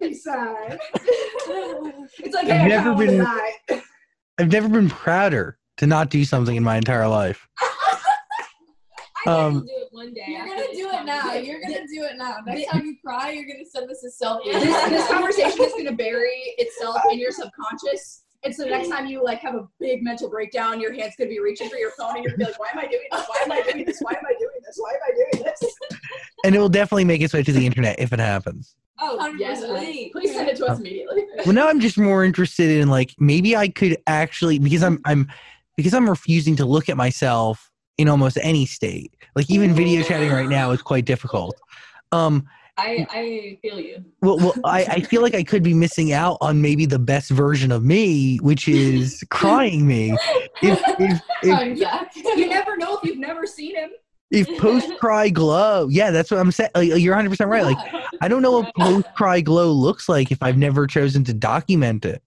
[0.01, 0.77] Peace sign.
[0.95, 3.25] it's like, hey, I've I never been
[4.39, 7.47] I've never been prouder to not do something in my entire life.
[9.25, 10.25] I Um, do it one day.
[10.27, 11.33] You're gonna do it now.
[11.33, 12.37] You're gonna do it now.
[12.45, 14.51] Next time you cry, you're gonna send us a selfie.
[14.51, 18.23] this, this conversation is gonna bury itself in your subconscious.
[18.43, 21.29] And so the next time you like have a big mental breakdown, your hand's gonna
[21.29, 23.27] be reaching for your phone and you're gonna be like, why am I doing this?
[23.27, 23.97] Why am I doing this?
[24.01, 24.77] Why am I doing this?
[24.77, 25.75] Why am I doing this?
[26.43, 28.73] And it will definitely make its way to the internet if it happens.
[28.99, 29.39] Oh, 100%.
[29.39, 29.69] Yes, please.
[29.69, 30.11] please.
[30.11, 30.79] Please send it to us oh.
[30.79, 31.25] immediately.
[31.45, 35.31] Well, now I'm just more interested in like maybe I could actually because I'm I'm
[35.77, 39.13] because I'm refusing to look at myself in almost any state.
[39.35, 41.55] Like even video chatting right now is quite difficult.
[42.11, 44.03] Um, I, I feel you.
[44.21, 47.29] well, well I, I feel like I could be missing out on maybe the best
[47.29, 50.17] version of me, which is crying me.
[50.61, 53.91] If if if, You never know if you've never seen him.
[54.31, 56.71] if post cry glow, yeah, that's what I'm saying.
[56.73, 57.63] Like, you're 100 percent right.
[57.63, 57.77] Like
[58.21, 62.05] I don't know what post cry glow looks like if I've never chosen to document
[62.05, 62.23] it.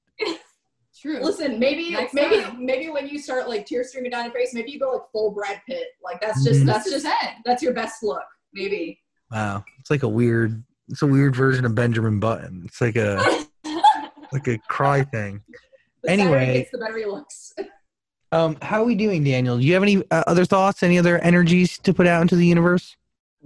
[1.05, 1.21] True.
[1.23, 2.65] Listen, maybe Next maybe time.
[2.65, 5.33] maybe when you start like tears streaming down your face, maybe you go like full
[5.33, 5.89] Brad Pitt.
[6.03, 6.67] Like that's just Mhm.
[6.67, 7.31] that's just it.
[7.45, 8.23] that's your best look.
[8.55, 9.01] Maybe.
[9.31, 12.63] Wow, it's like a weird, it's a weird version of Benjamin Button.
[12.65, 13.23] It's like a
[14.33, 15.43] like a cry thing.
[16.05, 16.55] The Anyway.
[16.59, 17.53] gets, the better he looks.
[18.33, 19.57] Um, how are we doing, Daniel?
[19.59, 20.83] Do you have any uh, other thoughts?
[20.83, 22.97] Any other energies to put out into the universe?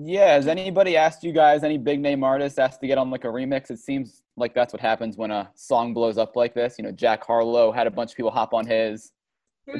[0.00, 3.24] Yeah, has anybody asked you guys, any big name artist asked to get on like
[3.24, 3.70] a remix?
[3.70, 6.76] It seems like that's what happens when a song blows up like this.
[6.78, 9.10] You know, Jack Harlow had a bunch of people hop on his.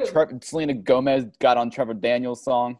[0.06, 2.78] Tre- Selena Gomez got on Trevor Daniel's song.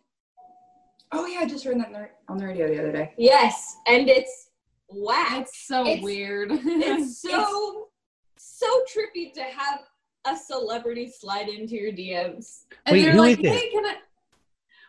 [1.13, 3.15] Oh yeah, I just heard that on the- on the radio the other day.
[3.17, 4.51] Yes, and it's
[4.91, 5.41] whack.
[5.43, 6.51] It's so It's- weird.
[6.53, 7.89] It's so
[8.37, 9.81] so trippy to have
[10.27, 12.65] a celebrity slide into your DMs.
[12.85, 13.53] and Wait, they're who like, is it?
[13.53, 13.95] hey, can I?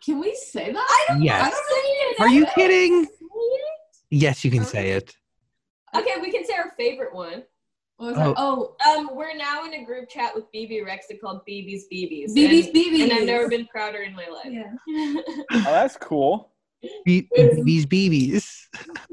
[0.03, 0.77] Can we say that?
[0.77, 1.21] I don't.
[1.21, 1.41] Yes.
[1.45, 2.08] I don't know.
[2.19, 3.05] Are you kidding?
[3.05, 3.11] Say
[4.11, 5.15] Yes, you can say it.
[5.93, 5.97] it.
[5.97, 7.43] Okay, we can say our favorite one.
[7.97, 8.33] What was that?
[8.37, 12.33] Oh, Um, we're now in a group chat with Bebe Rexha called BB's BB's.
[12.33, 13.01] BB's and, BB's.
[13.03, 14.47] And I've never been prouder in my life.
[14.47, 14.73] Yeah.
[15.51, 16.51] Oh, that's cool.
[17.05, 17.27] Be-
[17.63, 18.49] these BBs.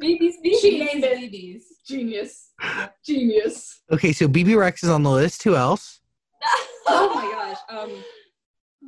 [0.01, 0.61] BB's BB's.
[0.61, 1.19] She named it.
[1.33, 1.65] BB's.
[1.87, 2.53] Genius.
[3.05, 3.81] Genius.
[3.91, 5.43] Okay, so BB Rex is on the list.
[5.43, 6.01] Who else?
[6.89, 7.59] Oh my gosh.
[7.69, 7.91] Um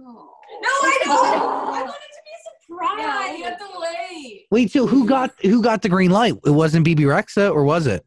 [0.01, 0.31] Oh.
[0.63, 1.27] No, I don't.
[1.27, 2.28] I want it to be
[2.71, 2.99] a surprise.
[2.99, 4.47] Yeah, we have to wait.
[4.51, 6.35] Wait, so who got who got the green light?
[6.45, 8.05] It wasn't Bebe Rexha, or was it?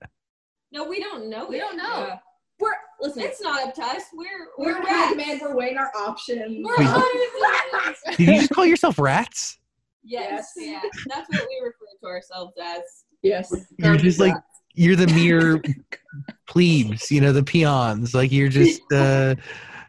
[0.72, 1.48] No, we don't know.
[1.48, 1.64] We yet.
[1.70, 2.08] don't know.
[2.08, 2.18] yeah.
[2.60, 4.04] we're listen, It's not up to us.
[4.14, 5.12] We're we're we're rats.
[5.12, 6.66] demand, we're weighing our options.
[6.66, 7.96] We're Wait.
[8.18, 9.58] Did you just call yourself rats?
[10.04, 10.82] Yes, Yes.
[10.84, 12.82] yeah, that's what we refer to ourselves as.
[13.22, 13.54] Yes.
[13.78, 14.34] You're just like
[14.74, 15.62] you're the mere
[16.48, 18.16] plebes, you know, the peons.
[18.16, 19.36] Like you're just uh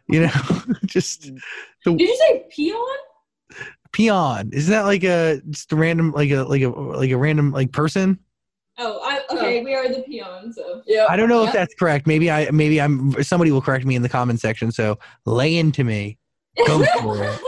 [0.09, 0.31] you know,
[0.85, 1.31] just
[1.85, 2.77] The, Did you say peon?
[3.93, 4.49] Peon.
[4.51, 7.71] Isn't that like a just a random like a like a like a random like
[7.71, 8.19] person?
[8.79, 9.37] Oh, I, oh.
[9.37, 10.55] okay, we are the peons.
[10.55, 10.81] So.
[10.87, 11.05] Yeah.
[11.07, 12.07] I don't know if that's correct.
[12.07, 14.71] Maybe I maybe I'm somebody will correct me in the comment section.
[14.71, 16.17] So lay into me.
[16.67, 17.39] Go for it.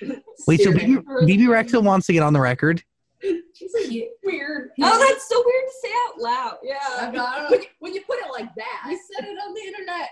[0.46, 2.82] Wait, so BB, Bebe Rexha wants to get on the record.
[3.20, 4.70] She's like weird.
[4.80, 6.56] oh, that's so weird to say out loud.
[6.62, 6.78] Yeah.
[6.98, 9.60] I got When you, when you put it like that, I said it on the
[9.60, 10.08] internet.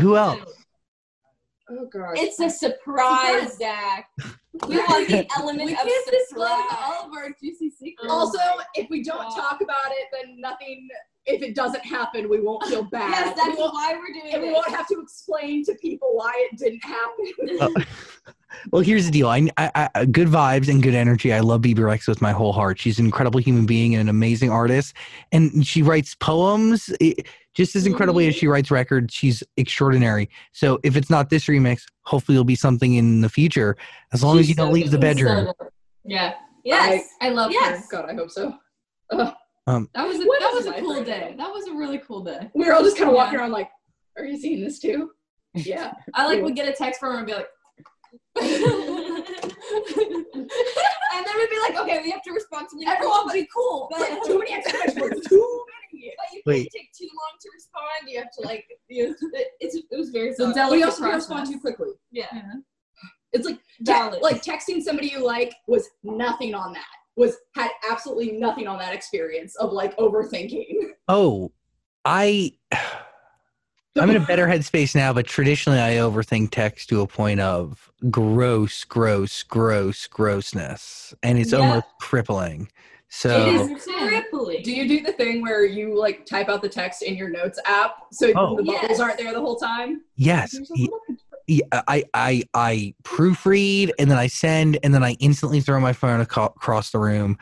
[0.00, 0.52] Who else?
[1.68, 2.16] Oh gosh.
[2.16, 3.58] It's a surprise, Surprise.
[3.58, 4.10] Zach.
[4.68, 8.10] We want the element we of can't disclose all of our juicy secrets.
[8.10, 8.38] also,
[8.74, 9.36] if we don't God.
[9.36, 10.88] talk about it, then nothing
[11.26, 13.10] if it doesn't happen, we won't feel bad.
[13.10, 14.34] Yes, we that's won't, why we're doing it.
[14.34, 17.84] and we won't have to explain to people why it didn't happen.
[18.70, 19.28] Well, here's the deal.
[19.28, 21.32] I, I, I good vibes and good energy.
[21.32, 22.78] I love BB Rex with my whole heart.
[22.78, 24.94] She's an incredible human being and an amazing artist,
[25.32, 27.14] and she writes poems eh,
[27.56, 29.14] just as incredibly as she writes records.
[29.14, 30.28] She's extraordinary.
[30.52, 33.76] So if it's not this remix, hopefully it'll be something in the future.
[34.12, 35.16] As long as She's you don't so leave the good.
[35.16, 35.52] bedroom.
[36.04, 36.34] Yeah,
[36.64, 37.08] yes.
[37.22, 37.90] I love Yes.
[37.90, 38.02] her.
[38.02, 38.52] God, I hope so.
[39.68, 41.06] Um, that was a, What that is was a cool friend?
[41.06, 41.34] day.
[41.38, 42.50] That was a really cool day.
[42.54, 43.22] We were all just kind of Yeah.
[43.24, 43.68] walking around like,
[44.18, 45.10] "Are you seeing this too?"
[45.54, 45.92] Yeah.
[46.14, 47.48] I like would get a text from her and be like,
[48.36, 48.46] and
[51.26, 53.88] then we'd be like, okay, we have to respond to everyone would be cool.
[53.90, 55.28] But, too many exclamation points.
[55.28, 55.36] Too many.
[55.36, 55.64] but you
[56.46, 56.58] Wait.
[56.58, 58.08] can't take too long to respond.
[58.08, 60.54] You have to like, you it, it's it was very So fun.
[60.54, 61.16] delicate We also process.
[61.28, 61.88] respond too quickly.
[62.10, 62.26] yeah.
[63.32, 66.84] It's like te- like texting somebody you like was nothing on that.
[67.16, 70.90] Was had absolutely nothing on that experience of like overthinking.
[71.08, 71.52] Oh,
[72.04, 72.52] I.
[73.98, 77.90] I'm in a better headspace now, but traditionally I overthink text to a point of
[78.10, 81.60] gross, gross, gross, grossness, and it's Yeah.
[81.60, 82.68] almost crippling.
[83.08, 84.62] So It is crippling.
[84.62, 87.58] Do you do the thing where you like type out the text in your notes
[87.64, 88.56] app so Oh.
[88.56, 89.00] the bubbles Yes.
[89.00, 90.02] aren't there the whole time?
[90.16, 94.78] yes, There's a y- little bit- yeah, I, I, I proofread and then I send
[94.82, 97.38] and then I instantly throw my phone across the room.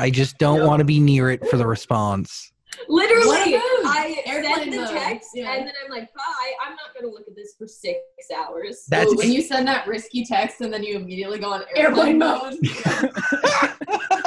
[0.00, 0.66] I just don't Yep.
[0.66, 2.52] want to be near it for the response.
[2.88, 3.60] Literally, What a move.
[3.84, 4.88] I Airplane send the mode.
[4.90, 5.52] text Yeah.
[5.54, 6.52] and then I'm like, bye.
[6.64, 7.98] I'm not gonna look at this for six
[8.36, 8.84] hours.
[8.88, 12.18] That's when you send that risky text and then you immediately go on Airplane airplane,
[12.18, 12.54] mode.
[12.62, 13.16] mode.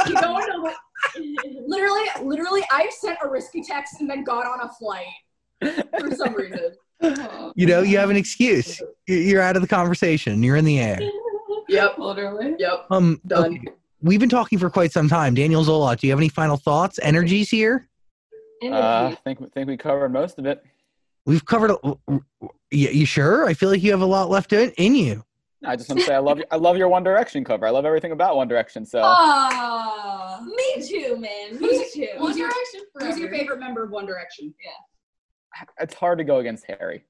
[0.07, 0.75] You go into what-
[1.67, 5.05] literally, literally, I've sent a risky text and then got on a flight
[5.99, 6.71] for some reason.
[7.55, 8.79] you know, you have an excuse.
[9.07, 10.41] You- You're out of the conversation.
[10.43, 10.99] You're in the air.
[11.67, 11.99] Yep.
[11.99, 12.55] Literally.
[12.57, 12.85] Yep.
[12.89, 13.55] Um, Done.
[13.57, 13.67] okay.
[14.01, 15.33] We've been talking for quite some time.
[15.35, 17.88] Daniel Zolot, do you have any final thoughts, energies here?
[18.63, 20.63] Uh, I think think we covered most of it.
[21.25, 21.71] We've covered.
[21.71, 21.93] A,
[22.71, 23.45] you, you sure?
[23.45, 25.23] I feel like you have a lot left in, in you.
[25.65, 27.67] I just want to say I love I love your One Direction cover.
[27.67, 28.85] I love everything about One Direction.
[28.85, 30.43] So Aww.
[30.45, 31.59] Me too, man.
[31.59, 32.07] Me too.
[32.17, 34.53] Who's your- Direction Who's your favorite member of One Direction?
[34.63, 35.65] Yeah.
[35.79, 37.03] it's hard to go against Harry.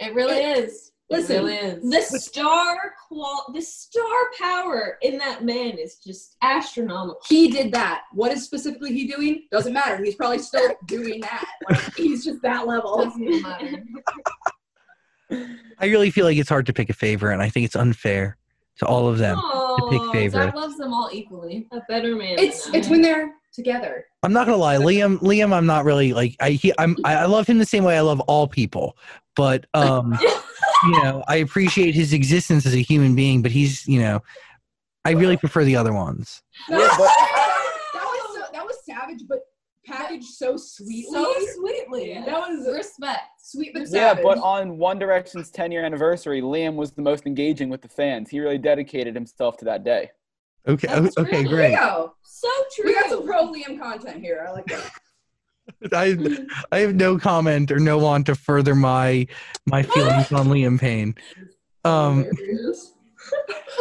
[0.00, 0.91] It really is.
[1.12, 1.78] Listen, really.
[1.90, 7.20] The star qual, the star power in that man is just astronomical.
[7.28, 8.02] He did that.
[8.12, 9.44] What is specifically he doing?
[9.50, 10.02] Doesn't matter.
[10.02, 11.44] He's probably still doing that.
[11.70, 13.04] Like, he's just that level.
[13.04, 13.82] doesn't even matter.
[15.78, 18.36] I really feel like it's hard to pick a favorite, and I think it's unfair
[18.78, 19.36] to all of them.
[19.36, 20.44] to pick Aw, favorite.
[20.46, 21.66] Zach loves them all equally.
[21.72, 22.38] A better man.
[22.38, 24.06] It's it's when they're together.
[24.22, 25.18] I'm not gonna lie, Liam.
[25.18, 26.50] Liam, I'm not really like I.
[26.50, 26.96] He, I'm.
[27.04, 28.96] I I love him the same way I love all people,
[29.34, 30.16] but um,
[30.84, 33.42] you know, I appreciate his existence as a human being.
[33.42, 34.22] But he's, you know,
[35.04, 36.42] I really prefer the other ones.
[36.68, 36.98] Yeah, but-
[37.94, 39.40] that was so, that was savage, but
[39.84, 41.12] packaged so sweetly.
[41.12, 42.14] So sweetly.
[42.24, 43.20] that was Respect.
[43.42, 43.94] sweet but savage.
[43.94, 44.24] Yeah, savage.
[44.24, 48.30] but on One Direction's 10 year anniversary, Liam was the most engaging with the fans.
[48.30, 50.10] He really dedicated himself to that day.
[50.68, 50.86] Okay.
[50.86, 51.30] That's okay.
[51.30, 51.32] true.
[51.32, 51.74] There you Great.
[51.76, 52.14] go.
[52.42, 52.86] So true.
[52.86, 54.44] We got some pro Liam content here.
[54.48, 54.90] I like that.
[55.92, 56.16] I
[56.72, 59.28] I have no comment or no want to further my
[59.66, 61.14] my feelings on Liam Payne.
[61.84, 62.22] Um.
[62.22, 62.94] There he is.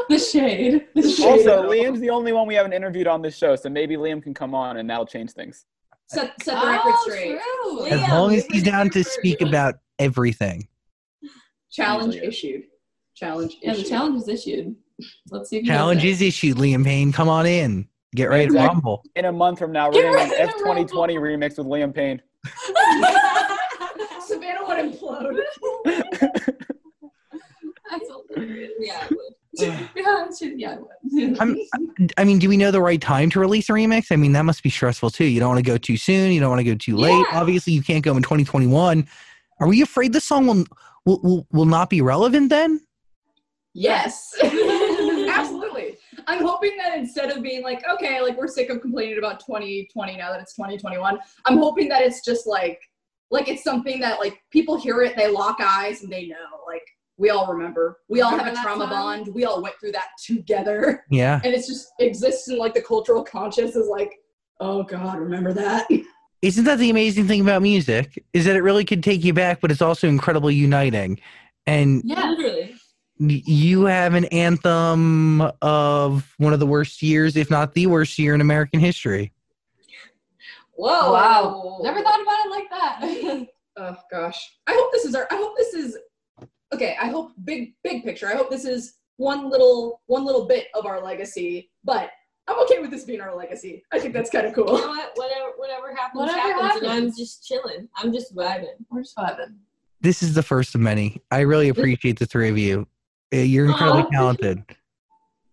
[0.09, 0.85] The shade.
[0.93, 1.25] The shade.
[1.25, 4.35] Also, Liam's the only one we haven't interviewed on this show, so maybe Liam can
[4.35, 5.65] come on and that'll change things.
[6.07, 7.39] Set, set the record oh, straight.
[7.63, 7.87] true.
[7.87, 9.47] As Liam, long as he's down to speak you.
[9.47, 10.67] about everything.
[11.71, 12.35] Challenge Usually is.
[12.35, 12.63] issued.
[13.15, 14.75] Challenge Yeah, the challenge is issued.
[15.31, 16.09] Let's see if Challenge it.
[16.09, 17.11] is issued, Liam Payne.
[17.11, 17.87] Come on in.
[18.15, 19.03] Get ready to rumble.
[19.15, 21.93] In a month from now, Get we're doing an ready to F2020 remix with Liam
[21.93, 22.21] Payne.
[24.25, 25.39] Savannah would implode.
[27.89, 28.71] That's hilarious.
[28.79, 29.33] Yeah, I would.
[29.95, 31.39] yeah, should, yeah, I would.
[31.39, 31.57] I'm,
[32.17, 34.11] I mean, do we know the right time to release a remix?
[34.11, 35.25] I mean, that must be stressful too.
[35.25, 36.31] You don't want to go too soon.
[36.31, 37.11] You don't want to go too late.
[37.11, 37.39] Yeah.
[37.39, 39.07] Obviously, you can't go in 2021.
[39.59, 40.65] Are we afraid this song will
[41.05, 42.81] will, will, will not be relevant then?
[43.73, 44.35] Yes.
[46.31, 46.47] Absolutely.
[46.47, 50.17] I'm hoping that instead of being like, okay, like we're sick of complaining about 2020
[50.17, 52.79] now that it's 2021, I'm hoping that it's just like,
[53.29, 56.35] like it's something that like people hear it, they lock eyes and they know.
[56.67, 56.85] Like
[57.17, 57.99] we all remember.
[58.09, 58.89] We all have a trauma song?
[58.89, 59.27] bond.
[59.33, 61.05] We all went through that together.
[61.09, 61.39] Yeah.
[61.43, 64.15] And it's just exists in like the cultural conscious is like,
[64.59, 65.87] oh God, remember that.
[66.41, 68.23] Isn't that the amazing thing about music?
[68.33, 71.19] Is that it really can take you back, but it's also incredibly uniting.
[71.67, 72.31] And Yeah.
[72.31, 72.70] Literally.
[73.21, 78.17] Y- you have an anthem of one of the worst years, if not the worst
[78.19, 79.31] year in American history.
[80.73, 81.13] Whoa.
[81.13, 81.79] Wow.
[81.83, 83.47] Never thought about it like that.
[83.77, 85.97] oh gosh i hope this is our i hope this is
[86.73, 90.67] okay i hope big big picture i hope this is one little one little bit
[90.75, 92.09] of our legacy but
[92.47, 93.83] I'm okay with this being our legacy.
[93.93, 94.87] I think that's kind of You know cool.
[94.89, 95.11] what?
[95.15, 97.87] Whatever, whatever happens, Whatever happens, and I'm just chilling.
[97.95, 98.65] I'm just vibing.
[98.89, 99.55] We're just vibing.
[100.01, 101.21] This is the first of many.
[101.29, 102.87] I really appreciate the three of you.
[103.31, 104.09] You're incredibly Aw.
[104.11, 104.63] talented.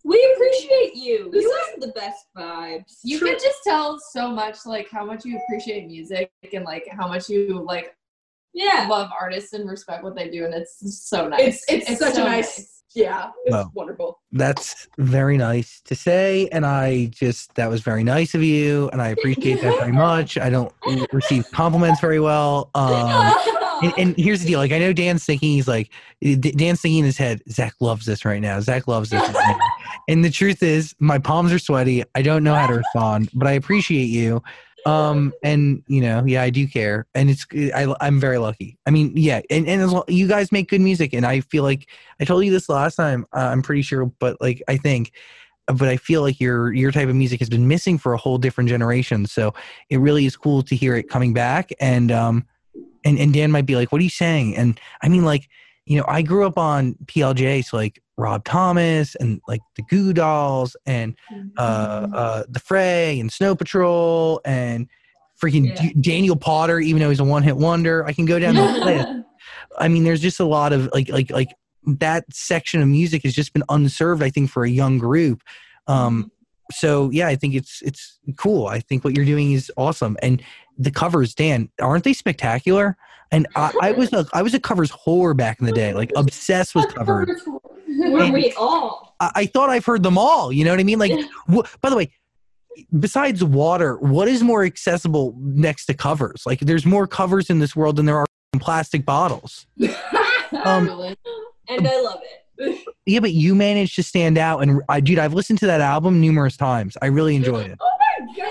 [0.05, 1.31] We appreciate you.
[1.31, 2.99] This You is- have the best vibes.
[3.05, 3.29] You True.
[3.31, 7.29] can just tell so much like how much you appreciate music and like how much
[7.29, 7.95] you like
[8.55, 8.87] yeah.
[8.89, 11.65] love artists and respect what they do, and it's so nice.
[11.69, 13.71] It's it's, such so a nice, yeah, it's Wow.
[13.75, 14.19] wonderful.
[14.33, 19.03] That's very nice to say, and I just that was very nice of you, and
[19.03, 20.39] I appreciate that very much.
[20.39, 20.73] I don't
[21.13, 22.71] receive compliments very well.
[22.75, 23.35] Um,
[23.83, 27.05] and, and here's the deal: like I know Dan's thinking he's like Dan's thinking in
[27.05, 28.61] his head, Zach loves this right now.
[28.61, 29.21] Zach loves this.
[29.21, 29.59] right now."
[30.09, 32.05] and the truth is, my palms are sweaty.
[32.15, 34.43] I don't know how to respond, but I appreciate you.
[34.87, 38.79] Um, and you know, yeah, I do care, and it's I, I'm very lucky.
[38.87, 41.63] I mean, yeah, and and as well, you guys make good music, and I feel
[41.63, 41.89] like
[42.21, 43.27] I told you this last time.
[43.35, 45.13] Uh, I'm pretty sure, but like I think.
[45.67, 48.39] But I feel like your your type of music has been missing for a whole
[48.39, 49.27] different generation.
[49.27, 49.53] So
[49.91, 51.73] it really is cool to hear it coming back.
[51.79, 52.47] And um,
[53.05, 55.49] and and Dan might be like, "What are you saying?" And I mean, like,
[55.87, 60.13] you know, I grew up on PLJ, so like Rob Thomas and like the Goo
[60.13, 61.17] Dolls and
[61.57, 64.89] uh, uh, the Fray and Snow Patrol and
[65.43, 65.83] freaking Yeah.
[65.83, 68.05] D- Daniel Powter, even though he's a one-hit wonder.
[68.05, 69.09] I can go down the list.
[69.79, 71.49] I mean, there's just a lot of like like like
[71.87, 74.23] that section of music has just been unserved.
[74.23, 75.43] I think for a young group.
[75.87, 76.31] Um,
[76.73, 78.67] so yeah, I think it's it's cool.
[78.67, 80.43] I think what you're doing is awesome, and
[80.79, 82.97] the covers, Dan, aren't they spectacular?
[83.31, 86.11] And I, I was a I was a covers whore back in the day, like
[86.17, 87.29] obsessed with covers.
[87.47, 89.15] Were we all?
[89.21, 90.51] I, I thought I've heard them all.
[90.53, 90.99] You know what I mean?
[90.99, 91.13] Like,
[91.53, 92.11] wh- by the way,
[92.99, 96.45] besides water, what is more accessible next to covers?
[96.47, 98.27] Like, there's more covers in this world than there are
[98.61, 99.67] plastic bottles.
[100.65, 100.89] Um,
[101.69, 102.21] And I love
[102.59, 102.87] it.
[103.05, 106.23] Yeah, but you managed to stand out, and I, dude, I've listened to that album
[106.23, 106.97] numerous times.
[107.03, 107.79] I really enjoyed it.
[107.79, 108.49] Oh my god,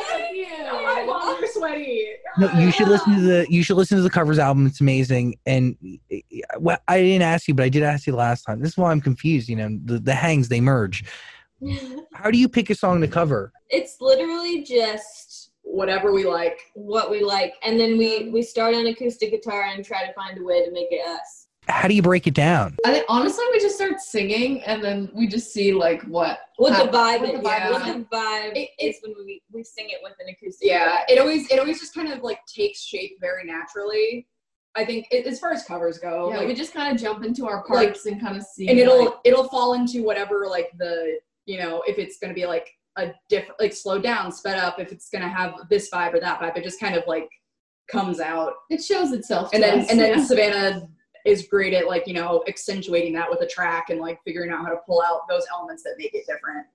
[0.72, 2.10] oh, my palms are sweaty.
[2.40, 4.68] No, you should listen to the you should listen to the covers album.
[4.68, 5.38] It's amazing.
[5.46, 5.76] And
[6.60, 8.60] well, I didn't ask you, but I did ask you last time.
[8.60, 9.50] This is why I'm confused.
[9.50, 11.04] You know, the, the hangs they merge.
[12.14, 13.52] How do you pick a song to cover?
[13.70, 16.60] It's literally just Whatever we like.
[16.74, 20.38] what we like, and then we we start on acoustic guitar and try to find
[20.38, 21.37] a way to make it us.
[21.68, 22.78] How do you break it down?
[22.86, 26.40] I think honestly, we just start singing, and then we just see like what.
[26.58, 27.42] What the vibe what is.
[27.42, 27.94] the vibe What is.
[27.96, 30.68] the vibe It- is when we we sing it with an acoustic.
[30.68, 31.06] Yeah, guitar.
[31.10, 34.28] it always it always just kind of like takes shape very naturally.
[34.76, 37.24] I think it, as far as covers go, Yeah, like, we just kind of jump
[37.26, 38.68] into our Like- parts and kind of see.
[38.70, 42.46] and it'll like, it'll fall into whatever like the you know if it's gonna be
[42.46, 46.20] like a different like slowed down, sped up, if it's gonna have this vibe or
[46.20, 47.30] that vibe, it just kind of like
[47.92, 48.54] comes out.
[48.70, 49.50] it shows itself.
[49.54, 50.26] And then us, and then yeah.
[50.26, 50.88] Savannah
[51.28, 54.66] is great at like you know accentuating that with a track and like figuring out
[54.66, 56.66] how to pull out those elements that make it different.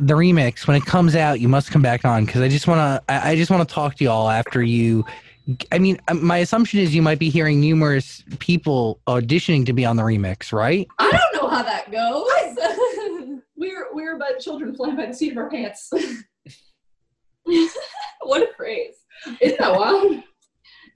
[0.00, 2.78] the remix when it comes out you must come back on because i just want
[2.78, 5.04] to I, I just want to talk to y'all after you
[5.70, 9.84] i mean um, my assumption is you might be hearing numerous people auditioning to be
[9.84, 13.40] on the remix right I don't know how that goes.
[13.56, 15.92] We're we're but children flying by the seat of our pants.
[18.22, 18.94] what a phrase.
[19.40, 20.22] Isn't that wild?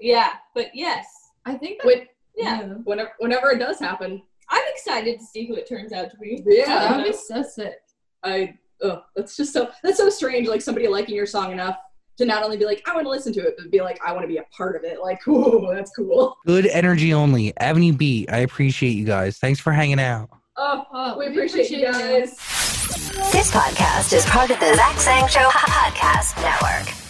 [0.01, 1.07] Yeah, but yes,
[1.45, 2.63] I think that, When, yeah.
[2.85, 6.43] whenever whenever it does happen, I'm excited to see who it turns out to be.
[6.45, 7.77] that yeah, would be so sick.
[8.23, 10.49] I oh, that's just so that's so strange.
[10.49, 11.77] Like somebody liking your song enough
[12.19, 14.11] to not only be like, I want to listen to it, but be like, I
[14.13, 15.01] want to be a part of it.
[15.03, 16.37] Like, ooh, that's cool.
[16.47, 20.29] good energy only avenue b i appreciate you guys thanks for hanging out
[20.59, 22.31] Oh, Oh, we appreciate you guys.
[23.31, 27.06] This podcast is part of the Zach Sang Show Podcast Network.